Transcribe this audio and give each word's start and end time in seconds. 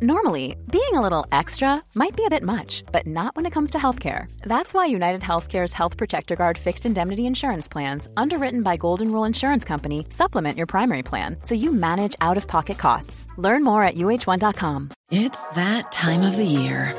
Normally, 0.00 0.54
being 0.70 0.94
a 0.94 1.00
little 1.00 1.26
extra 1.32 1.82
might 1.96 2.16
be 2.16 2.24
a 2.24 2.30
bit 2.30 2.44
much, 2.44 2.84
but 2.92 3.04
not 3.04 3.34
when 3.34 3.46
it 3.46 3.52
comes 3.52 3.70
to 3.70 3.78
healthcare. 3.78 4.30
That's 4.42 4.72
why 4.72 4.86
United 4.86 5.22
Healthcare's 5.22 5.72
Health 5.72 5.96
Protector 5.96 6.36
Guard 6.36 6.56
fixed 6.56 6.86
indemnity 6.86 7.26
insurance 7.26 7.66
plans, 7.66 8.06
underwritten 8.16 8.62
by 8.62 8.76
Golden 8.76 9.10
Rule 9.10 9.24
Insurance 9.24 9.64
Company, 9.64 10.06
supplement 10.10 10.56
your 10.56 10.68
primary 10.68 11.02
plan 11.02 11.38
so 11.42 11.56
you 11.56 11.72
manage 11.72 12.14
out 12.20 12.36
of 12.36 12.46
pocket 12.46 12.78
costs. 12.78 13.26
Learn 13.38 13.64
more 13.64 13.82
at 13.82 13.96
uh1.com. 13.96 14.90
It's 15.10 15.50
that 15.50 15.90
time 15.90 16.22
of 16.22 16.36
the 16.36 16.44
year. 16.44 16.94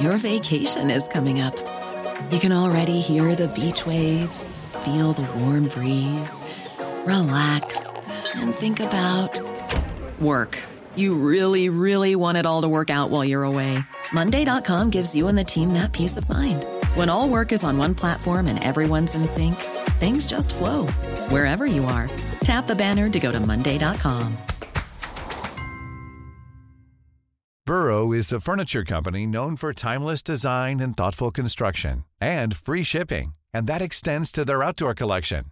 Your 0.00 0.18
vacation 0.18 0.90
is 0.90 1.08
coming 1.08 1.40
up. 1.40 1.56
You 2.30 2.38
can 2.38 2.52
already 2.52 3.00
hear 3.00 3.34
the 3.34 3.48
beach 3.48 3.86
waves, 3.86 4.58
feel 4.84 5.14
the 5.14 5.26
warm 5.38 5.68
breeze, 5.68 6.42
relax, 7.06 8.10
and 8.34 8.54
think 8.54 8.78
about 8.80 9.40
work. 10.20 10.58
You 10.96 11.14
really, 11.14 11.68
really 11.68 12.16
want 12.16 12.36
it 12.38 12.44
all 12.44 12.62
to 12.62 12.68
work 12.68 12.90
out 12.90 13.10
while 13.10 13.24
you're 13.24 13.44
away. 13.44 13.78
Monday.com 14.12 14.90
gives 14.90 15.14
you 15.14 15.28
and 15.28 15.38
the 15.38 15.44
team 15.44 15.72
that 15.74 15.92
peace 15.92 16.16
of 16.16 16.28
mind. 16.28 16.66
When 16.96 17.08
all 17.08 17.28
work 17.28 17.52
is 17.52 17.62
on 17.62 17.78
one 17.78 17.94
platform 17.94 18.48
and 18.48 18.62
everyone's 18.62 19.14
in 19.14 19.26
sync, 19.26 19.54
things 20.00 20.26
just 20.26 20.52
flow 20.54 20.88
wherever 21.30 21.64
you 21.66 21.84
are. 21.84 22.10
Tap 22.42 22.66
the 22.66 22.74
banner 22.74 23.08
to 23.10 23.20
go 23.20 23.30
to 23.30 23.38
Monday.com. 23.40 24.36
Burrow 27.64 28.10
is 28.10 28.32
a 28.32 28.40
furniture 28.40 28.84
company 28.84 29.24
known 29.24 29.54
for 29.54 29.72
timeless 29.72 30.20
design 30.20 30.80
and 30.80 30.96
thoughtful 30.96 31.30
construction 31.30 32.04
and 32.20 32.56
free 32.56 32.82
shipping, 32.82 33.34
and 33.54 33.68
that 33.68 33.80
extends 33.80 34.32
to 34.32 34.44
their 34.44 34.64
outdoor 34.64 34.94
collection. 34.94 35.51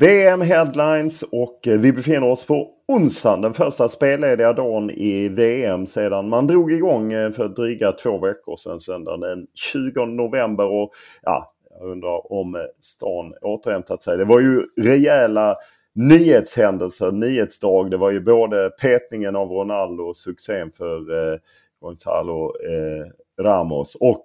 VM 0.00 0.40
headlines 0.40 1.22
och 1.22 1.68
eh, 1.68 1.78
vi 1.78 1.92
befinner 1.92 2.30
oss 2.30 2.46
på 2.46 2.70
onsdagen, 2.88 3.40
den 3.40 3.54
första 3.54 3.88
spellediga 3.88 4.52
dagen 4.52 4.90
i 4.90 5.28
VM 5.28 5.86
sedan 5.86 6.28
man 6.28 6.46
drog 6.46 6.72
igång 6.72 7.12
eh, 7.12 7.30
för 7.30 7.48
dryga 7.48 7.92
två 7.92 8.18
veckor 8.18 8.56
sedan, 8.56 8.80
söndagen 8.80 9.20
den 9.20 9.46
20 9.54 10.04
november. 10.04 10.64
Och 10.64 10.90
ja, 11.22 11.48
jag 11.70 11.90
undrar 11.90 12.32
om 12.32 12.54
eh, 12.54 12.60
stan 12.80 13.34
återhämtat 13.42 14.02
sig. 14.02 14.16
Det 14.16 14.24
var 14.24 14.40
ju 14.40 14.62
rejäla 14.76 15.56
nyhetshändelser, 15.94 17.12
nyhetsdag. 17.12 17.90
Det 17.90 17.96
var 17.96 18.10
ju 18.10 18.20
både 18.20 18.70
petningen 18.70 19.36
av 19.36 19.48
Ronaldo 19.48 20.02
och 20.02 20.16
succén 20.16 20.72
för 20.72 21.32
eh, 21.32 21.38
Gonzalo 21.80 22.52
eh, 22.66 23.06
Ramos 23.44 23.94
och 23.94 24.24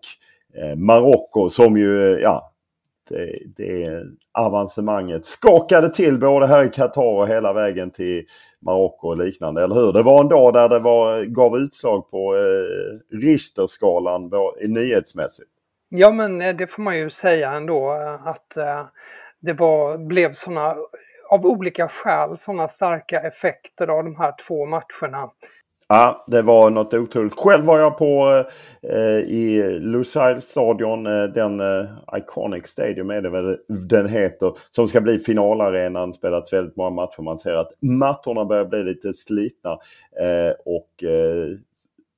eh, 0.56 0.76
Marocko 0.76 1.50
som 1.50 1.78
ju, 1.78 2.20
ja, 2.22 2.51
det, 3.12 3.36
det 3.58 4.04
avancemanget 4.34 5.26
skakade 5.26 5.90
till 5.90 6.20
både 6.20 6.48
här 6.48 6.66
i 6.66 6.70
Qatar 6.70 7.18
och 7.18 7.28
hela 7.28 7.54
vägen 7.54 7.92
till 7.92 8.26
Marocko 8.66 9.08
och 9.08 9.18
liknande, 9.18 9.64
eller 9.64 9.76
hur? 9.76 9.94
Det 9.94 10.04
var 10.04 10.22
en 10.22 10.30
dag 10.30 10.54
där 10.54 10.70
det 10.70 10.80
var, 10.80 11.24
gav 11.24 11.58
utslag 11.58 12.12
på 12.12 12.36
eh, 12.36 13.18
Richterskalan 13.18 14.32
eh, 14.34 14.70
nyhetsmässigt. 14.70 15.50
Ja 15.90 16.12
men 16.12 16.42
eh, 16.42 16.56
det 16.56 16.68
får 16.68 16.84
man 16.84 16.98
ju 16.98 17.10
säga 17.10 17.52
ändå 17.52 17.94
eh, 17.94 18.28
att 18.28 18.58
eh, 18.58 18.86
det 19.40 19.54
var, 19.54 19.98
blev 19.98 20.34
sådana, 20.34 20.76
av 21.30 21.46
olika 21.46 21.88
skäl, 21.88 22.38
sådana 22.38 22.68
starka 22.68 23.20
effekter 23.20 23.88
av 23.88 24.04
de 24.04 24.16
här 24.16 24.34
två 24.48 24.66
matcherna. 24.66 25.32
Ja, 25.94 26.24
det 26.28 26.42
var 26.42 26.70
något 26.70 26.94
otroligt. 26.94 27.34
Själv 27.40 27.66
var 27.66 27.80
jag 27.80 27.98
på 27.98 28.44
eh, 28.82 29.20
i 29.20 29.80
Lusail 29.80 30.42
stadion, 30.42 31.08
eh, 31.08 31.24
den 31.24 31.60
eh, 31.60 31.86
Iconic 32.18 32.68
Stadium 32.68 33.10
är 33.10 33.22
det 33.22 33.30
väl 33.30 33.58
den 33.68 34.08
heter, 34.08 34.54
som 34.70 34.88
ska 34.88 35.02
bli 35.02 35.20
finalarenan. 35.20 36.14
Spelat 36.14 36.54
väldigt 36.54 36.76
många 36.76 36.90
matcher. 36.90 37.22
Man 37.22 37.40
ser 37.40 37.54
att 37.54 37.72
mattorna 37.82 38.46
börjar 38.46 38.66
bli 38.66 38.84
lite 38.84 39.14
slitna. 39.14 39.72
Eh, 40.22 40.54
och 40.66 41.04
eh, 41.04 41.48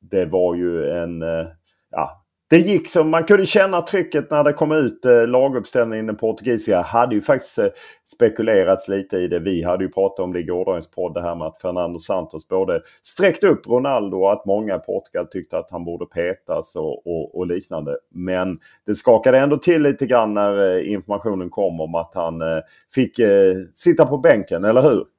det 0.02 0.26
var 0.26 0.56
ju 0.56 0.90
en, 0.90 1.22
eh, 1.22 1.46
ja, 1.92 2.23
det 2.54 2.60
gick 2.60 2.90
som 2.90 3.10
man 3.10 3.24
kunde 3.24 3.46
känna 3.46 3.82
trycket 3.82 4.32
när 4.32 4.44
det 4.44 4.54
kom 4.54 4.72
ut 4.72 5.06
eh, 5.06 5.28
laguppställningen. 5.28 6.08
Den 6.08 6.16
portugisiska 6.16 6.82
hade 6.82 7.16
ju 7.16 7.22
faktiskt 7.22 7.58
eh, 7.58 7.68
spekulerats 8.12 8.88
lite 8.88 9.18
i 9.18 9.28
det. 9.28 9.40
Vi 9.40 9.64
hade 9.64 9.84
ju 9.84 9.90
pratat 9.90 10.20
om 10.20 10.34
det 10.34 10.40
i 10.40 10.44
gårdagens 10.44 10.92
podd 10.92 11.14
det 11.14 11.22
här 11.22 11.36
med 11.36 11.48
att 11.48 11.62
Fernando 11.62 12.00
Santos 12.00 12.48
både 12.48 12.82
sträckte 13.04 13.48
upp 13.48 13.68
Ronaldo 13.68 14.18
och 14.18 14.34
att 14.34 14.46
många 14.46 14.76
i 14.76 14.80
Portugal 14.80 15.28
tyckte 15.28 15.58
att 15.58 15.72
han 15.72 15.86
borde 15.86 16.06
petas 16.06 16.76
och, 16.76 17.08
och, 17.08 17.38
och 17.38 17.48
liknande. 17.48 17.98
Men 18.12 18.60
det 18.86 18.96
skakade 18.96 19.40
ändå 19.40 19.58
till 19.58 19.82
lite 19.82 20.06
grann 20.06 20.34
när 20.34 20.78
eh, 20.78 20.92
informationen 20.92 21.50
kom 21.50 21.82
om 21.82 21.96
att 21.96 22.12
han 22.16 22.42
eh, 22.42 22.60
fick 22.96 23.20
eh, 23.20 23.56
sitta 23.74 24.06
på 24.06 24.18
bänken, 24.18 24.64
eller 24.64 24.82
hur? 24.82 25.13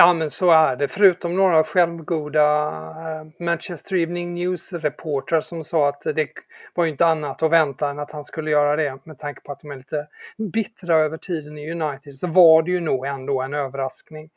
Ja 0.00 0.12
men 0.12 0.30
så 0.30 0.50
är 0.50 0.76
det. 0.76 0.88
Förutom 0.88 1.36
några 1.36 1.64
självgoda 1.64 2.68
eh, 2.78 3.44
Manchester 3.44 3.96
Evening 3.96 4.34
News-reportrar 4.34 5.40
som 5.40 5.64
sa 5.64 5.88
att 5.88 6.00
det 6.00 6.28
var 6.74 6.84
ju 6.84 6.90
inte 6.90 7.06
annat 7.06 7.42
att 7.42 7.50
vänta 7.52 7.90
än 7.90 7.98
att 7.98 8.10
han 8.10 8.24
skulle 8.24 8.50
göra 8.50 8.76
det 8.76 8.98
med 9.04 9.18
tanke 9.18 9.40
på 9.40 9.52
att 9.52 9.60
de 9.60 9.70
är 9.70 9.76
lite 9.76 10.08
bittra 10.52 10.96
över 10.96 11.16
tiden 11.16 11.58
i 11.58 11.72
United 11.72 12.18
så 12.18 12.26
var 12.26 12.62
det 12.62 12.70
ju 12.70 12.80
nog 12.80 13.06
ändå 13.06 13.42
en 13.42 13.54
överraskning 13.54 14.30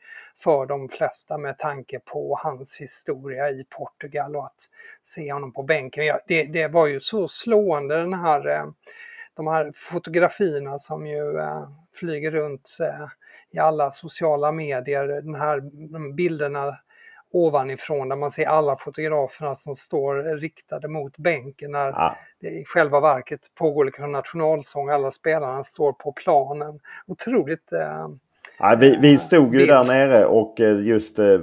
för 0.44 0.66
de 0.66 0.88
flesta 0.88 1.38
med 1.38 1.58
tanke 1.58 1.98
på 1.98 2.38
hans 2.42 2.76
historia 2.76 3.50
i 3.50 3.64
Portugal 3.70 4.36
och 4.36 4.44
att 4.44 4.68
se 5.02 5.32
honom 5.32 5.52
på 5.52 5.62
bänken. 5.62 6.06
Ja, 6.06 6.20
det, 6.26 6.44
det 6.44 6.68
var 6.68 6.86
ju 6.86 7.00
så 7.00 7.28
slående 7.28 7.96
den 7.96 8.14
här, 8.14 8.48
eh, 8.48 8.66
de 9.34 9.46
här 9.46 9.72
fotografierna 9.74 10.78
som 10.78 11.06
ju 11.06 11.38
eh, 11.38 11.68
flyger 11.94 12.30
runt 12.30 12.68
i 13.52 13.58
alla 13.58 13.90
sociala 13.90 14.52
medier, 14.52 15.22
den 15.22 15.34
här 15.34 15.60
bilderna 16.12 16.78
ovanifrån 17.32 18.08
där 18.08 18.16
man 18.16 18.30
ser 18.30 18.46
alla 18.46 18.76
fotograferna 18.76 19.54
som 19.54 19.76
står 19.76 20.36
riktade 20.36 20.88
mot 20.88 21.18
bänken 21.18 21.72
när 21.72 21.86
ja. 21.86 22.16
det 22.40 22.48
i 22.48 22.64
själva 22.64 23.00
verket 23.00 23.40
pågår 23.54 23.84
liksom 23.84 24.12
nationalsång, 24.12 24.88
alla 24.88 25.12
spelarna 25.12 25.64
står 25.64 25.92
på 25.92 26.12
planen. 26.12 26.80
Otroligt 27.06 27.72
eh, 27.72 28.08
ja, 28.58 28.76
vi, 28.80 28.98
vi 29.00 29.18
stod 29.18 29.54
ju 29.54 29.58
bild. 29.58 29.70
där 29.70 29.84
nere 29.84 30.24
och 30.24 30.60
eh, 30.60 30.80
just 30.80 31.18
eh, 31.18 31.40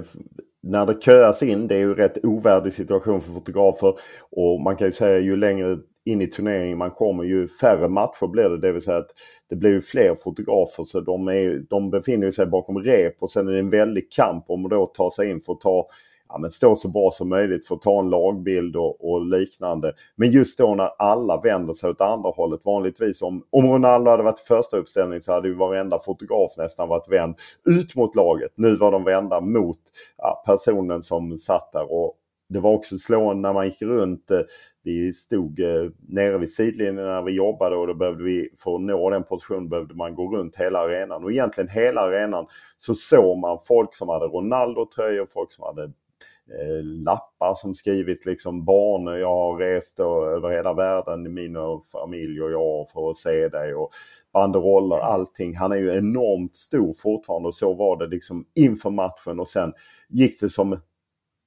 när 0.62 0.86
det 0.86 1.02
köas 1.02 1.42
in, 1.42 1.68
det 1.68 1.74
är 1.74 1.78
ju 1.78 1.94
rätt 1.94 2.24
ovärdig 2.24 2.72
situation 2.72 3.20
för 3.20 3.32
fotografer 3.32 3.94
och 4.30 4.60
man 4.60 4.76
kan 4.76 4.86
ju 4.86 4.92
säga 4.92 5.18
ju 5.18 5.36
längre 5.36 5.78
in 6.04 6.22
i 6.22 6.26
turneringen 6.26 6.78
man 6.78 6.90
kommer 6.90 7.24
ju 7.24 7.48
färre 7.48 7.88
matcher 7.88 8.26
blir 8.26 8.48
det. 8.48 8.60
Det 8.60 8.72
vill 8.72 8.82
säga 8.82 8.98
att 8.98 9.10
det 9.50 9.56
blir 9.56 9.70
ju 9.70 9.82
fler 9.82 10.14
fotografer 10.14 10.84
så 10.84 11.00
de, 11.00 11.28
är, 11.28 11.62
de 11.70 11.90
befinner 11.90 12.30
sig 12.30 12.46
bakom 12.46 12.78
rep 12.78 13.16
och 13.22 13.30
sen 13.30 13.48
är 13.48 13.52
det 13.52 13.58
en 13.58 13.70
väldig 13.70 14.12
kamp 14.12 14.44
om 14.48 14.64
att 14.64 14.70
då 14.70 14.86
ta 14.86 15.10
sig 15.10 15.30
in 15.30 15.40
för 15.40 15.52
att 15.52 15.60
ta 15.60 15.86
ja, 16.32 16.38
men 16.38 16.50
stå 16.50 16.74
så 16.74 16.88
bra 16.88 17.10
som 17.12 17.28
möjligt 17.28 17.66
för 17.66 17.74
att 17.74 17.82
ta 17.82 18.00
en 18.00 18.10
lagbild 18.10 18.76
och, 18.76 19.10
och, 19.10 19.26
liknande. 19.26 19.92
Men 20.16 20.30
just 20.30 20.58
då 20.58 20.74
när 20.74 20.90
alla 20.98 21.40
vänder 21.40 21.74
sig 21.74 21.90
åt 21.90 22.00
andra 22.00 22.30
hållet. 22.30 22.60
Vanligtvis 22.64 23.22
om, 23.22 23.44
om 23.50 23.66
Ronaldo 23.66 24.10
hade 24.10 24.22
varit 24.22 24.38
första 24.38 24.76
uppställning 24.76 25.22
så 25.22 25.32
hade 25.32 25.48
ju 25.48 25.54
varenda 25.54 25.98
fotograf 25.98 26.50
nästan 26.58 26.88
varit 26.88 27.08
vänd 27.08 27.34
ut 27.68 27.96
mot 27.96 28.14
laget. 28.14 28.52
Nu 28.54 28.76
var 28.76 28.92
de 28.92 29.04
vända 29.04 29.40
mot 29.40 29.78
ja, 30.16 30.42
personen 30.46 31.02
som 31.02 31.36
satt 31.36 31.72
där. 31.72 31.92
Och, 31.92 32.14
det 32.50 32.60
var 32.60 32.72
också 32.72 32.98
slående 32.98 33.48
när 33.48 33.52
man 33.52 33.66
gick 33.66 33.82
runt. 33.82 34.30
Eh, 34.30 34.40
vi 34.82 35.12
stod 35.12 35.60
eh, 35.60 35.90
nere 36.08 36.38
vid 36.38 36.52
sidlinjen 36.52 36.94
när 36.94 37.22
vi 37.22 37.32
jobbade 37.32 37.76
och 37.76 37.86
då 37.86 37.94
behövde 37.94 38.24
vi, 38.24 38.48
för 38.56 38.74
att 38.74 38.80
nå 38.80 39.10
den 39.10 39.24
positionen 39.24 39.68
behövde 39.68 39.94
man 39.94 40.14
gå 40.14 40.36
runt 40.36 40.56
hela 40.56 40.78
arenan. 40.78 41.24
Och 41.24 41.32
egentligen 41.32 41.68
hela 41.68 42.00
arenan 42.00 42.46
så 42.76 42.94
såg 42.94 43.38
man 43.38 43.58
folk 43.62 43.94
som 43.94 44.08
hade 44.08 44.26
Ronaldo-tröjor, 44.26 45.26
folk 45.26 45.52
som 45.52 45.64
hade 45.64 45.82
eh, 45.82 46.84
lappar 46.84 47.54
som 47.54 47.74
skrivit 47.74 48.26
liksom 48.26 48.64
barn, 48.64 49.20
jag 49.20 49.34
har 49.34 49.56
rest 49.56 50.00
över 50.00 50.50
hela 50.50 50.74
världen, 50.74 51.34
min 51.34 51.56
och 51.56 51.86
familj 51.86 52.42
och 52.42 52.50
jag 52.52 52.90
för 52.90 53.10
att 53.10 53.16
se 53.16 53.48
dig. 53.48 53.74
Och 53.74 53.90
banderoller, 54.32 54.98
allting. 54.98 55.56
Han 55.56 55.72
är 55.72 55.76
ju 55.76 55.96
enormt 55.96 56.56
stor 56.56 56.92
fortfarande 56.92 57.48
och 57.48 57.54
så 57.54 57.74
var 57.74 57.96
det 57.96 58.06
liksom 58.06 58.44
inför 58.54 58.90
matchen 58.90 59.40
och 59.40 59.48
sen 59.48 59.72
gick 60.08 60.40
det 60.40 60.48
som 60.48 60.80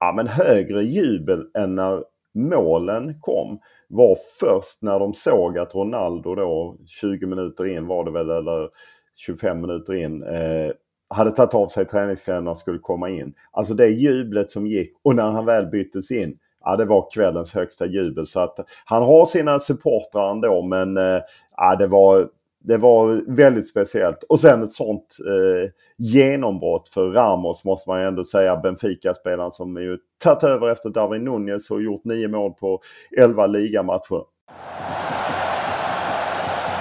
ja, 0.04 0.14
men 0.16 0.28
högre 0.28 0.84
jubel 0.84 1.46
än 1.54 1.76
när 1.76 2.04
målen 2.34 3.14
kom 3.22 3.60
var 3.88 4.18
först 4.40 4.82
när 4.82 5.00
de 5.00 5.14
såg 5.14 5.58
att 5.58 5.76
Ronaldo 5.76 6.36
då 6.36 6.78
20 6.86 7.26
minuter 7.26 7.68
in 7.68 7.88
var 7.88 8.06
det 8.06 8.12
väl 8.12 8.30
eller 8.30 8.70
25 9.16 9.62
minuter 9.62 9.94
in 9.94 10.24
eh, 10.24 10.72
hade 11.10 11.32
tagit 11.32 11.54
av 11.54 11.68
sig 11.68 11.86
träningskläderna 11.86 12.52
och 12.52 12.58
skulle 12.58 12.80
komma 12.80 13.10
in. 13.10 13.34
Alltså 13.52 13.74
det 13.74 13.88
jublet 13.88 14.50
som 14.50 14.68
gick 14.68 14.94
och 15.04 15.16
när 15.16 15.32
han 15.32 15.46
väl 15.46 15.66
byttes 15.66 16.12
in. 16.12 16.38
ja, 16.64 16.76
det 16.76 16.86
var 16.86 17.10
kvällens 17.14 17.54
högsta 17.54 17.86
jubel. 17.86 18.26
Så 18.26 18.40
att 18.40 18.60
han 18.86 19.04
har 19.04 19.26
sina 19.26 19.60
supportrar 19.60 20.32
ändå 20.32 20.62
men 20.62 20.98
eh, 20.98 21.20
ja, 21.58 21.76
det 21.76 21.88
var 21.88 22.28
det 22.64 22.78
var 22.78 23.36
väldigt 23.36 23.70
speciellt. 23.70 24.24
Och 24.24 24.40
sen 24.40 24.64
ett 24.64 24.74
sånt 24.74 25.18
eh, 25.28 25.70
genombrott 25.98 26.90
för 26.90 27.12
Ramos 27.12 27.64
måste 27.66 27.90
man 27.90 28.02
ju 28.02 28.08
ändå 28.08 28.24
säga. 28.24 28.58
Benfica-spelaren 28.58 29.52
som 29.52 29.78
ju 29.78 29.98
tagit 30.24 30.44
över 30.44 30.72
efter 30.72 30.90
Darwin 30.90 31.24
Nunez 31.24 31.72
och 31.72 31.82
gjort 31.82 32.06
nio 32.06 32.28
mål 32.28 32.54
på 32.54 32.82
elva 33.18 33.48
ligamatcher. 33.48 34.24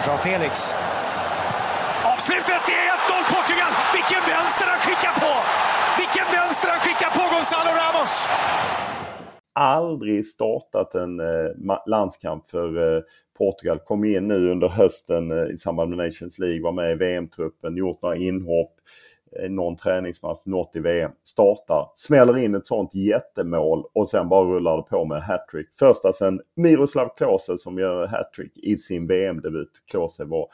Jean 0.06 0.19
Felix. 0.19 0.75
Avslutet! 2.12 2.62
Det 2.69 2.78
är 2.88 2.93
1-0 2.99 3.35
Portugal! 3.35 3.73
Vilken 3.96 4.23
vänster 4.32 4.67
han 4.73 4.81
skickar 4.87 5.14
på! 5.25 5.32
Vilken 6.00 6.26
vänster 6.38 6.69
han 6.73 6.81
skickar 6.85 7.11
på 7.19 7.35
Gonzalo 7.35 7.70
Ramos! 7.81 8.14
Aldrig 9.62 10.26
startat 10.26 10.94
en 10.94 11.20
eh, 11.20 11.76
landskamp 11.87 12.47
för 12.47 12.97
eh, 12.97 13.03
Portugal. 13.38 13.79
Kom 13.79 14.05
in 14.05 14.29
nu 14.29 14.50
under 14.50 14.69
hösten 14.69 15.31
eh, 15.31 15.53
i 15.53 15.56
samband 15.56 15.91
med 15.91 16.06
Nations 16.06 16.38
League, 16.38 16.62
var 16.62 16.73
med 16.73 16.93
i 16.93 16.94
VM-truppen, 16.94 17.76
gjort 17.76 18.03
några 18.03 18.17
inhopp, 18.17 18.75
någon 19.49 19.76
träningsmatch, 19.76 20.40
något 20.44 20.76
i 20.76 20.81
VM. 20.81 21.11
Startar, 21.25 21.90
smäller 21.94 22.38
in 22.38 22.55
ett 22.55 22.67
sånt 22.67 22.94
jättemål 22.94 23.84
och 23.94 24.08
sen 24.08 24.29
bara 24.29 24.44
rullar 24.44 24.76
det 24.76 24.82
på 24.82 25.05
med 25.05 25.23
hattrick. 25.23 25.69
Första 25.79 26.12
sen 26.12 26.40
Miroslav 26.56 27.08
Klose 27.17 27.58
som 27.58 27.79
gör 27.79 28.06
hattrick 28.06 28.58
i 28.58 28.76
sin 28.76 29.06
VM-debut. 29.06 29.70
Klose 29.90 30.25
var 30.25 30.46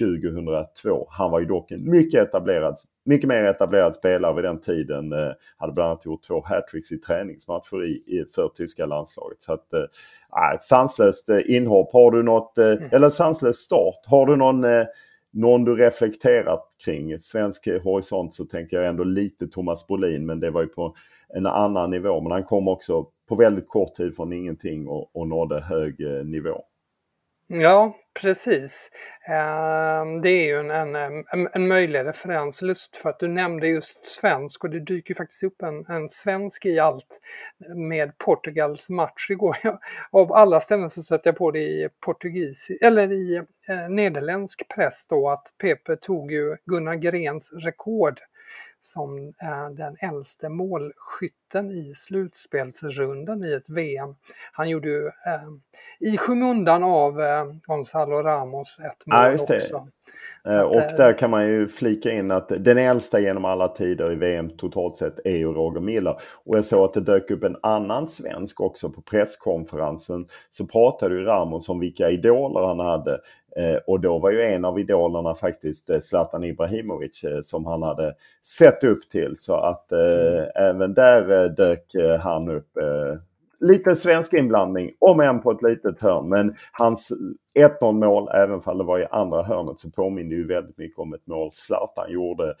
2002. 0.00 1.06
Han 1.10 1.30
var 1.30 1.40
ju 1.40 1.46
dock 1.46 1.70
en 1.70 1.90
mycket 1.90 2.28
etablerad 2.28 2.76
mycket 3.04 3.28
mer 3.28 3.44
etablerad 3.44 3.94
spelare 3.94 4.34
vid 4.34 4.44
den 4.44 4.60
tiden. 4.60 5.12
Eh, 5.12 5.32
hade 5.56 5.72
bland 5.72 5.90
annat 5.90 6.06
gjort 6.06 6.22
två 6.22 6.44
hattricks 6.46 6.92
i 6.92 6.98
träningsmatcher 6.98 7.84
i, 7.84 7.90
i, 7.90 8.24
för 8.34 8.48
tyska 8.48 8.86
landslaget. 8.86 9.42
Så 9.42 9.52
att, 9.52 9.72
eh, 9.72 10.54
ett 10.54 10.62
sanslöst 10.62 11.28
eh, 11.28 11.40
inhopp. 11.46 11.92
Har 11.92 12.10
du 12.10 12.22
något, 12.22 12.58
eh, 12.58 12.66
mm. 12.66 12.88
eller 12.92 13.10
sanslös 13.10 13.56
start. 13.56 14.00
Har 14.06 14.26
du 14.26 14.36
någon, 14.36 14.64
eh, 14.64 14.84
någon 15.32 15.64
du 15.64 15.76
reflekterat 15.76 16.68
kring? 16.84 17.18
Svensk 17.18 17.68
horisont 17.82 18.34
så 18.34 18.44
tänker 18.44 18.76
jag 18.76 18.88
ändå 18.88 19.04
lite 19.04 19.48
Thomas 19.48 19.86
Brolin 19.86 20.26
men 20.26 20.40
det 20.40 20.50
var 20.50 20.62
ju 20.62 20.68
på 20.68 20.94
en 21.34 21.46
annan 21.46 21.90
nivå. 21.90 22.20
Men 22.20 22.32
han 22.32 22.44
kom 22.44 22.68
också 22.68 23.06
på 23.28 23.34
väldigt 23.34 23.68
kort 23.68 23.94
tid 23.94 24.16
från 24.16 24.32
ingenting 24.32 24.88
och, 24.88 25.16
och 25.16 25.28
nådde 25.28 25.60
hög 25.60 26.00
eh, 26.00 26.24
nivå. 26.24 26.64
Ja, 27.52 27.96
precis. 28.14 28.90
Ehm, 29.28 30.22
det 30.22 30.30
är 30.30 30.46
ju 30.46 30.70
en, 30.70 30.94
en, 31.32 31.48
en, 31.52 31.68
möjlig 31.68 31.98
referens 31.98 32.62
just 32.62 32.96
för 32.96 33.10
att 33.10 33.18
du 33.18 33.28
nämnde 33.28 33.66
just 33.66 34.04
svensk 34.04 34.64
och 34.64 34.70
det 34.70 34.80
dyker 34.80 35.14
faktiskt 35.14 35.42
upp 35.42 35.62
en, 35.62 35.86
en 35.86 36.08
svensk 36.08 36.66
i 36.66 36.78
allt 36.78 37.20
med 37.74 38.18
Portugals 38.18 38.88
match 38.88 39.30
igår. 39.30 39.56
Av 40.10 40.32
alla 40.32 40.60
ställen 40.60 40.90
så 40.90 41.02
sätter 41.02 41.30
jag 41.30 41.36
på 41.36 41.50
det 41.50 41.58
i 41.58 41.88
portugis, 42.00 42.70
eller 42.80 43.12
i 43.12 43.36
eh, 43.68 43.88
nederländsk 43.88 44.68
press 44.68 45.06
då 45.06 45.30
att 45.30 45.54
Pepe 45.58 45.96
tog 45.96 46.32
ju 46.32 46.56
Gunnar 46.66 46.94
Grens 46.94 47.52
rekord 47.52 48.20
som 48.80 49.32
är 49.38 49.70
den 49.70 49.96
äldste 50.00 50.48
målskytten 50.48 51.70
i 51.70 51.94
slutspelsrundan 51.96 53.44
i 53.44 53.52
ett 53.52 53.68
VM. 53.68 54.14
Han 54.52 54.68
gjorde 54.68 54.88
ju 54.88 55.06
eh, 55.06 55.48
i 56.12 56.16
skymundan 56.16 56.82
av 56.82 57.20
eh, 57.20 57.44
Gonzalo 57.66 58.22
Ramos 58.22 58.78
ett 58.78 59.06
mål 59.06 59.36
ja, 59.38 59.54
också. 59.54 59.88
Eh, 60.44 60.60
och 60.60 60.76
att, 60.76 60.96
där 60.96 61.18
kan 61.18 61.30
man 61.30 61.48
ju 61.48 61.68
flika 61.68 62.12
in 62.12 62.30
att 62.30 62.48
den 62.58 62.78
äldsta 62.78 63.20
genom 63.20 63.44
alla 63.44 63.68
tider 63.68 64.12
i 64.12 64.14
VM 64.14 64.50
totalt 64.50 64.96
sett 64.96 65.26
är 65.26 65.36
ju 65.36 65.52
Roger 65.52 65.80
Miller. 65.80 66.16
Och 66.44 66.56
jag 66.56 66.64
såg 66.64 66.84
att 66.84 66.92
det 66.92 67.00
dök 67.00 67.30
upp 67.30 67.44
en 67.44 67.56
annan 67.62 68.08
svensk 68.08 68.60
också 68.60 68.90
på 68.90 69.02
presskonferensen. 69.02 70.26
Så 70.50 70.66
pratade 70.66 71.14
ju 71.14 71.24
Ramos 71.24 71.68
om 71.68 71.80
vilka 71.80 72.10
idoler 72.10 72.66
han 72.66 72.80
hade. 72.80 73.20
Eh, 73.56 73.76
och 73.86 74.00
då 74.00 74.18
var 74.18 74.30
ju 74.30 74.42
en 74.42 74.64
av 74.64 74.78
idolerna 74.78 75.34
faktiskt 75.34 75.90
eh, 75.90 75.98
Zlatan 75.98 76.44
Ibrahimovic 76.44 77.24
eh, 77.24 77.40
som 77.40 77.66
han 77.66 77.82
hade 77.82 78.14
sett 78.42 78.84
upp 78.84 79.08
till. 79.10 79.34
Så 79.36 79.54
att 79.54 79.92
mm. 79.92 80.48
även 80.54 80.94
där 80.94 81.48
dök 81.48 81.84
han 82.20 82.48
upp. 82.48 82.68
Lite 83.62 83.96
svensk 83.96 84.32
inblandning, 84.32 84.90
om 84.98 85.20
än 85.20 85.40
på 85.40 85.50
ett 85.50 85.62
litet 85.62 86.00
hörn. 86.00 86.28
Men 86.28 86.54
hans 86.72 87.12
1-0 87.80 87.92
mål, 87.92 88.28
även 88.34 88.60
om 88.64 88.78
det 88.78 88.84
var 88.84 88.98
i 88.98 89.06
andra 89.10 89.42
hörnet, 89.42 89.78
så 89.78 89.90
påminner 89.90 90.36
ju 90.36 90.46
väldigt 90.46 90.78
mycket 90.78 90.98
om 90.98 91.14
ett 91.14 91.26
mål 91.26 91.48
Zlatan 91.52 92.12
gjorde 92.12 92.54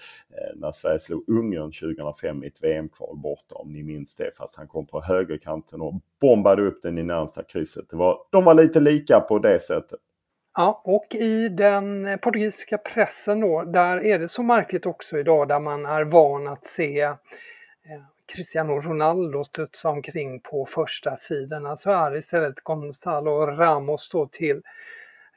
när 0.54 0.72
Sverige 0.72 0.98
slog 0.98 1.24
Ungern 1.28 1.72
2005 1.72 2.44
i 2.44 2.46
ett 2.46 2.62
VM-kval 2.62 3.16
borta, 3.16 3.54
om 3.54 3.72
ni 3.72 3.82
minns 3.82 4.16
det. 4.16 4.30
Fast 4.36 4.56
han 4.56 4.68
kom 4.68 4.86
på 4.86 5.00
högerkanten 5.00 5.80
och 5.80 5.94
bombade 6.20 6.62
upp 6.62 6.82
den 6.82 6.98
i 6.98 7.02
närmsta 7.02 7.42
krysset. 7.42 7.84
Det 7.90 7.96
var, 7.96 8.18
de 8.30 8.44
var 8.44 8.54
lite 8.54 8.80
lika 8.80 9.20
på 9.20 9.38
det 9.38 9.60
sättet. 9.60 10.00
Ja, 10.54 10.82
och 10.84 11.14
i 11.14 11.48
den 11.48 12.18
portugisiska 12.22 12.78
pressen 12.78 13.40
då, 13.40 13.62
där 13.62 14.04
är 14.04 14.18
det 14.18 14.28
så 14.28 14.42
märkligt 14.42 14.86
också 14.86 15.18
idag 15.18 15.48
där 15.48 15.60
man 15.60 15.86
är 15.86 16.04
van 16.04 16.48
att 16.48 16.66
se 16.66 17.00
eh, 17.00 17.16
Cristiano 18.26 18.80
Ronaldo 18.80 19.44
studsa 19.44 19.90
omkring 19.90 20.40
på 20.40 20.66
första 20.66 21.16
sidorna 21.16 21.76
så 21.76 21.90
alltså 21.90 21.90
är 21.90 22.16
istället 22.16 22.60
Gonzalo 22.60 23.46
Ramos 23.46 24.08
då 24.08 24.26
till 24.26 24.62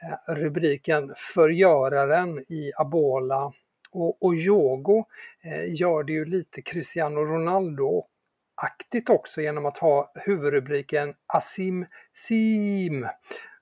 eh, 0.02 0.34
rubriken 0.34 1.14
Förgöraren 1.18 2.40
i 2.40 2.72
Abola 2.78 3.54
och, 3.92 4.24
och 4.24 4.36
Yogo 4.36 5.06
eh, 5.42 5.74
gör 5.74 6.04
det 6.04 6.14
ju 6.14 6.26
lite 6.26 6.62
Cristiano 6.62 7.20
Ronaldo-aktigt 7.20 9.10
också 9.10 9.42
genom 9.42 9.66
att 9.66 9.78
ha 9.78 10.12
huvudrubriken 10.16 11.14
Asim 11.28 11.86
Sim 12.14 13.08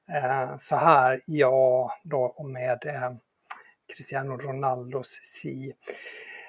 Eh, 0.10 0.58
så 0.60 0.76
här, 0.76 1.22
ja, 1.26 1.94
då 2.04 2.44
med 2.44 2.86
eh, 2.86 3.12
Cristiano 3.96 4.38
Ronaldos 4.38 5.20
si 5.24 5.74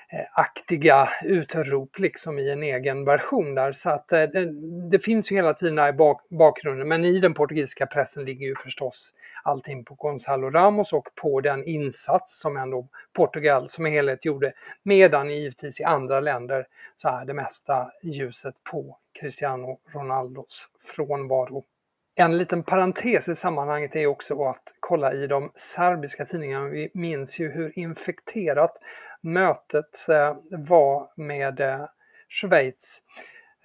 eh, 0.08 0.26
aktiga 0.32 1.08
utrop 1.24 1.98
liksom 1.98 2.38
i 2.38 2.50
en 2.50 2.62
egen 2.62 3.04
version 3.04 3.54
där. 3.54 3.72
Så 3.72 3.90
att 3.90 4.12
eh, 4.12 4.22
det, 4.22 4.52
det 4.90 4.98
finns 4.98 5.32
ju 5.32 5.36
hela 5.36 5.54
tiden 5.54 5.88
i 5.88 5.92
bak, 5.92 6.28
bakgrunden 6.28 6.88
men 6.88 7.04
i 7.04 7.18
den 7.18 7.34
portugisiska 7.34 7.86
pressen 7.86 8.24
ligger 8.24 8.46
ju 8.46 8.54
förstås 8.54 9.14
allting 9.42 9.84
på 9.84 9.94
Gonzalo 9.94 10.50
Ramos 10.50 10.92
och 10.92 11.08
på 11.14 11.40
den 11.40 11.64
insats 11.64 12.40
som 12.40 12.56
ändå 12.56 12.88
Portugal 13.12 13.68
som 13.68 13.84
helhet 13.84 14.24
gjorde. 14.24 14.52
Medan 14.82 15.30
givetvis 15.30 15.80
i 15.80 15.84
andra 15.84 16.20
länder 16.20 16.66
så 16.96 17.08
är 17.08 17.24
det 17.24 17.34
mesta 17.34 17.90
ljuset 18.02 18.54
på 18.64 18.98
Cristiano 19.20 19.78
Ronaldos 19.92 20.68
frånvaro. 20.84 21.64
En 22.14 22.38
liten 22.38 22.62
parentes 22.62 23.28
i 23.28 23.34
sammanhanget 23.34 23.96
är 23.96 24.06
också 24.06 24.44
att 24.44 24.74
kolla 24.80 25.14
i 25.14 25.26
de 25.26 25.52
serbiska 25.54 26.24
tidningarna. 26.24 26.68
Vi 26.68 26.90
minns 26.94 27.38
ju 27.38 27.50
hur 27.50 27.78
infekterat 27.78 28.78
mötet 29.20 30.08
eh, 30.08 30.36
var 30.50 31.08
med 31.16 31.60
eh, 31.60 31.84
Schweiz. 32.28 33.02